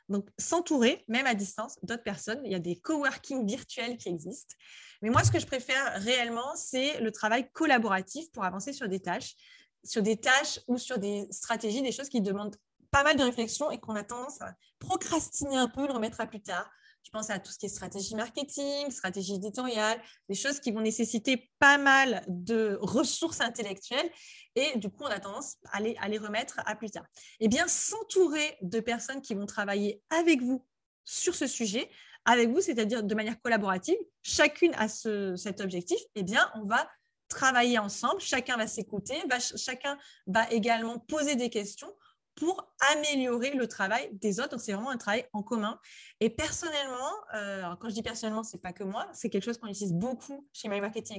Donc, 0.07 0.29
s'entourer, 0.37 1.03
même 1.09 1.27
à 1.27 1.35
distance, 1.35 1.77
d'autres 1.83 2.03
personnes. 2.03 2.41
Il 2.45 2.51
y 2.51 2.55
a 2.55 2.59
des 2.59 2.77
coworking 2.77 3.45
virtuels 3.45 3.97
qui 3.97 4.07
existent. 4.07 4.55
Mais 5.01 5.09
moi, 5.09 5.23
ce 5.23 5.31
que 5.31 5.39
je 5.39 5.45
préfère 5.45 6.01
réellement, 6.01 6.55
c'est 6.55 7.01
le 7.01 7.11
travail 7.11 7.49
collaboratif 7.51 8.31
pour 8.31 8.45
avancer 8.45 8.71
sur 8.71 8.87
des 8.87 9.01
tâches, 9.01 9.35
sur 9.83 10.01
des 10.01 10.17
tâches 10.17 10.61
ou 10.67 10.77
sur 10.77 10.97
des 10.97 11.27
stratégies, 11.29 11.81
des 11.81 11.91
choses 11.91 12.09
qui 12.09 12.21
demandent 12.21 12.55
pas 12.91 13.03
mal 13.03 13.15
de 13.17 13.23
réflexion 13.23 13.71
et 13.71 13.79
qu'on 13.79 13.95
a 13.95 14.03
tendance 14.03 14.41
à 14.41 14.53
procrastiner 14.79 15.57
un 15.57 15.67
peu, 15.67 15.85
le 15.87 15.93
remettre 15.93 16.21
à 16.21 16.27
plus 16.27 16.41
tard. 16.41 16.69
Je 17.03 17.11
pense 17.11 17.29
à 17.29 17.39
tout 17.39 17.51
ce 17.51 17.57
qui 17.57 17.65
est 17.65 17.69
stratégie 17.69 18.15
marketing, 18.15 18.91
stratégie 18.91 19.35
éditoriale, 19.35 19.99
des 20.27 20.35
choses 20.35 20.59
qui 20.59 20.71
vont 20.71 20.81
nécessiter 20.81 21.49
pas 21.57 21.77
mal 21.77 22.23
de 22.27 22.77
ressources 22.81 23.41
intellectuelles 23.41 24.09
et 24.55 24.77
du 24.77 24.89
coup, 24.89 25.03
on 25.03 25.07
a 25.07 25.19
tendance 25.19 25.55
à 25.71 25.79
les, 25.79 25.95
à 26.01 26.07
les 26.07 26.17
remettre 26.17 26.59
à 26.65 26.75
plus 26.75 26.89
tard. 26.89 27.05
Eh 27.39 27.47
bien, 27.47 27.67
s'entourer 27.67 28.57
de 28.61 28.79
personnes 28.79 29.21
qui 29.21 29.33
vont 29.33 29.45
travailler 29.45 30.01
avec 30.09 30.41
vous 30.41 30.65
sur 31.05 31.35
ce 31.35 31.47
sujet, 31.47 31.89
avec 32.25 32.49
vous, 32.49 32.61
c'est-à-dire 32.61 33.01
de 33.01 33.15
manière 33.15 33.41
collaborative, 33.41 33.97
chacune 34.21 34.73
a 34.75 34.87
ce, 34.87 35.35
cet 35.35 35.61
objectif, 35.61 35.99
eh 36.15 36.23
bien, 36.23 36.51
on 36.55 36.63
va 36.65 36.87
travailler 37.29 37.79
ensemble, 37.79 38.19
chacun 38.19 38.57
va 38.57 38.67
s'écouter, 38.67 39.15
chacun 39.55 39.97
va 40.27 40.49
également 40.51 40.99
poser 40.99 41.35
des 41.35 41.49
questions 41.49 41.91
pour 42.39 42.73
améliorer 42.93 43.51
le 43.51 43.67
travail 43.67 44.09
des 44.13 44.39
autres. 44.39 44.51
Donc, 44.51 44.61
c'est 44.61 44.71
vraiment 44.71 44.89
un 44.89 44.97
travail 44.97 45.25
en 45.33 45.43
commun. 45.43 45.79
Et 46.21 46.29
personnellement, 46.29 47.11
euh, 47.35 47.75
quand 47.79 47.89
je 47.89 47.93
dis 47.95 48.01
personnellement, 48.01 48.43
c'est 48.43 48.61
pas 48.61 48.71
que 48.71 48.83
moi, 48.83 49.07
c'est 49.13 49.29
quelque 49.29 49.43
chose 49.43 49.57
qu'on 49.57 49.67
utilise 49.67 49.93
beaucoup 49.93 50.47
chez 50.53 50.69
My 50.69 50.79
Marketing 50.79 51.17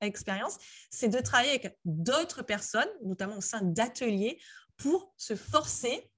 Experience, 0.00 0.58
c'est 0.90 1.08
de 1.08 1.20
travailler 1.20 1.50
avec 1.50 1.76
d'autres 1.84 2.42
personnes, 2.42 2.88
notamment 3.04 3.38
au 3.38 3.40
sein 3.40 3.60
d'ateliers, 3.62 4.40
pour 4.76 5.12
se 5.16 5.34
forcer 5.34 6.11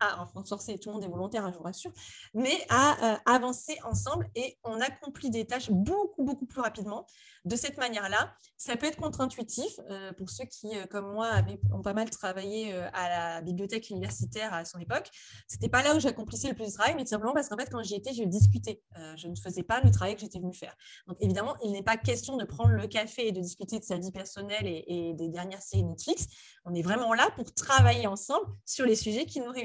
à, 0.00 0.22
enfin 0.22 0.42
forcer, 0.44 0.78
tout 0.78 0.88
le 0.90 0.94
monde 0.94 1.04
est 1.04 1.08
volontaire, 1.08 1.44
hein, 1.44 1.50
je 1.52 1.58
vous 1.58 1.64
rassure, 1.64 1.92
mais 2.34 2.64
à 2.68 3.14
euh, 3.14 3.16
avancer 3.26 3.76
ensemble 3.84 4.28
et 4.34 4.58
on 4.64 4.80
accomplit 4.80 5.30
des 5.30 5.46
tâches 5.46 5.70
beaucoup, 5.70 6.24
beaucoup 6.24 6.46
plus 6.46 6.60
rapidement. 6.60 7.06
De 7.44 7.56
cette 7.56 7.76
manière-là, 7.76 8.34
ça 8.56 8.76
peut 8.76 8.86
être 8.86 8.96
contre-intuitif 8.96 9.78
euh, 9.90 10.12
pour 10.14 10.30
ceux 10.30 10.46
qui, 10.46 10.76
euh, 10.78 10.86
comme 10.86 11.12
moi, 11.12 11.30
ont 11.72 11.82
pas 11.82 11.92
mal 11.92 12.08
travaillé 12.08 12.72
à 12.74 13.08
la 13.08 13.42
bibliothèque 13.42 13.90
universitaire 13.90 14.54
à 14.54 14.64
son 14.64 14.78
époque. 14.78 15.10
C'était 15.46 15.68
pas 15.68 15.82
là 15.82 15.94
où 15.94 16.00
j'accomplissais 16.00 16.48
le 16.48 16.54
plus 16.54 16.66
de 16.66 16.72
travail, 16.72 16.94
mais 16.96 17.04
simplement 17.04 17.34
parce 17.34 17.48
qu'en 17.48 17.56
fait, 17.56 17.68
quand 17.70 17.82
j'y 17.82 17.94
étais, 17.94 18.14
je 18.14 18.24
discutais. 18.24 18.82
je 19.16 19.28
ne 19.28 19.36
faisais 19.36 19.62
pas 19.62 19.80
le 19.80 19.90
travail 19.90 20.14
que 20.14 20.22
j'étais 20.22 20.38
venue 20.38 20.54
faire. 20.54 20.74
Donc, 21.06 21.18
évidemment, 21.20 21.54
il 21.62 21.72
n'est 21.72 21.82
pas 21.82 21.96
question 21.96 22.36
de 22.36 22.44
prendre 22.44 22.70
le 22.70 22.86
café 22.86 23.28
et 23.28 23.32
de 23.32 23.40
discuter 23.40 23.78
de 23.78 23.84
sa 23.84 23.98
vie 23.98 24.12
personnelle 24.12 24.66
et, 24.66 24.84
et 24.86 25.14
des 25.14 25.28
dernières 25.28 25.62
séries 25.62 25.84
Netflix. 25.84 26.26
On 26.64 26.74
est 26.74 26.82
vraiment 26.82 27.12
là 27.12 27.28
pour 27.36 27.52
travailler 27.52 28.06
ensemble 28.06 28.46
sur 28.64 28.86
les 28.86 28.96
sujets 28.96 29.26
qui 29.26 29.40
nous 29.40 29.50
réunissent. 29.50 29.63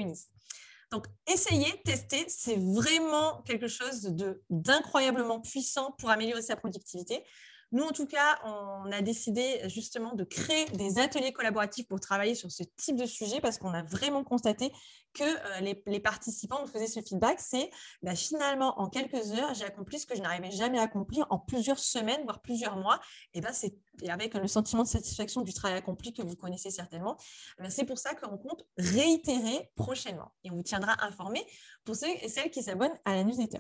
Donc, 0.91 1.05
essayez, 1.27 1.81
testez, 1.85 2.25
c'est 2.27 2.57
vraiment 2.57 3.43
quelque 3.43 3.67
chose 3.67 4.15
d'incroyablement 4.49 5.39
puissant 5.39 5.91
pour 5.99 6.09
améliorer 6.09 6.41
sa 6.41 6.55
productivité. 6.55 7.23
Nous, 7.71 7.83
en 7.83 7.91
tout 7.91 8.07
cas, 8.07 8.39
on 8.43 8.91
a 8.91 9.01
décidé 9.01 9.61
justement 9.67 10.15
de 10.15 10.23
créer 10.23 10.65
des 10.73 10.97
ateliers 10.99 11.31
collaboratifs 11.31 11.87
pour 11.87 11.99
travailler 11.99 12.35
sur 12.35 12.51
ce 12.51 12.63
type 12.77 12.95
de 12.95 13.05
sujet 13.05 13.41
parce 13.41 13.57
qu'on 13.57 13.73
a 13.73 13.83
vraiment 13.83 14.23
constaté 14.23 14.71
que 15.13 15.23
euh, 15.23 15.73
les, 15.85 15.99
participants 15.99 16.61
nous 16.61 16.67
faisaient 16.67 16.87
ce 16.87 17.01
feedback, 17.01 17.39
c'est 17.39 17.69
bah, 18.01 18.15
finalement 18.15 18.79
en 18.79 18.89
quelques 18.89 19.31
heures, 19.31 19.53
j'ai 19.53 19.65
accompli 19.65 19.99
ce 19.99 20.05
que 20.05 20.15
je 20.15 20.21
n'arrivais 20.21 20.51
jamais 20.51 20.79
à 20.79 20.83
accomplir 20.83 21.25
en 21.29 21.39
plusieurs 21.39 21.79
semaines, 21.79 22.23
voire 22.23 22.41
plusieurs 22.41 22.77
mois. 22.77 22.99
Et 23.33 23.41
ben 23.41 23.51
c'est 23.53 23.75
avec 24.07 24.33
le 24.33 24.47
sentiment 24.47 24.83
de 24.83 24.87
satisfaction 24.87 25.41
du 25.41 25.53
travail 25.53 25.77
accompli 25.77 26.13
que 26.13 26.21
vous 26.21 26.35
connaissez 26.35 26.71
certainement. 26.71 27.17
Eh 27.63 27.69
c'est 27.69 27.85
pour 27.85 27.97
ça 27.97 28.13
qu'on 28.15 28.37
compte 28.37 28.65
réitérer 28.77 29.71
prochainement 29.75 30.31
et 30.43 30.51
on 30.51 30.55
vous 30.55 30.63
tiendra 30.63 30.95
informé 31.05 31.45
pour 31.83 31.95
ceux 31.95 32.07
et 32.07 32.29
celles 32.29 32.51
qui 32.51 32.63
s'abonnent 32.63 32.97
à 33.05 33.15
la 33.15 33.23
newsletter. 33.23 33.59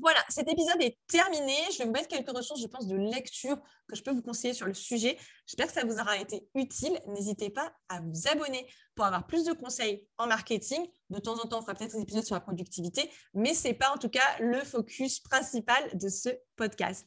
Voilà, 0.00 0.20
cet 0.28 0.48
épisode 0.48 0.80
est 0.80 0.98
terminé. 1.06 1.54
Je 1.72 1.78
vais 1.78 1.84
vous 1.84 1.92
mettre 1.92 2.08
quelques 2.08 2.30
ressources, 2.30 2.60
je 2.60 2.66
pense, 2.66 2.86
de 2.86 2.96
lecture 2.96 3.56
que 3.88 3.96
je 3.96 4.02
peux 4.02 4.12
vous 4.12 4.22
conseiller 4.22 4.54
sur 4.54 4.66
le 4.66 4.74
sujet. 4.74 5.16
J'espère 5.46 5.66
que 5.66 5.72
ça 5.72 5.84
vous 5.84 5.98
aura 5.98 6.16
été 6.18 6.46
utile. 6.54 6.98
N'hésitez 7.08 7.50
pas 7.50 7.72
à 7.88 8.00
vous 8.00 8.28
abonner 8.28 8.68
pour 8.94 9.04
avoir 9.04 9.26
plus 9.26 9.44
de 9.44 9.52
conseils 9.52 10.06
en 10.18 10.26
marketing. 10.26 10.86
De 11.10 11.18
temps 11.18 11.42
en 11.42 11.48
temps, 11.48 11.58
on 11.58 11.62
fera 11.62 11.74
peut-être 11.74 11.94
des 11.94 12.02
épisodes 12.02 12.24
sur 12.24 12.34
la 12.34 12.40
productivité, 12.40 13.10
mais 13.34 13.54
ce 13.54 13.68
n'est 13.68 13.74
pas 13.74 13.92
en 13.94 13.98
tout 13.98 14.10
cas 14.10 14.38
le 14.40 14.60
focus 14.60 15.20
principal 15.20 15.96
de 15.96 16.08
ce 16.08 16.28
podcast. 16.56 17.06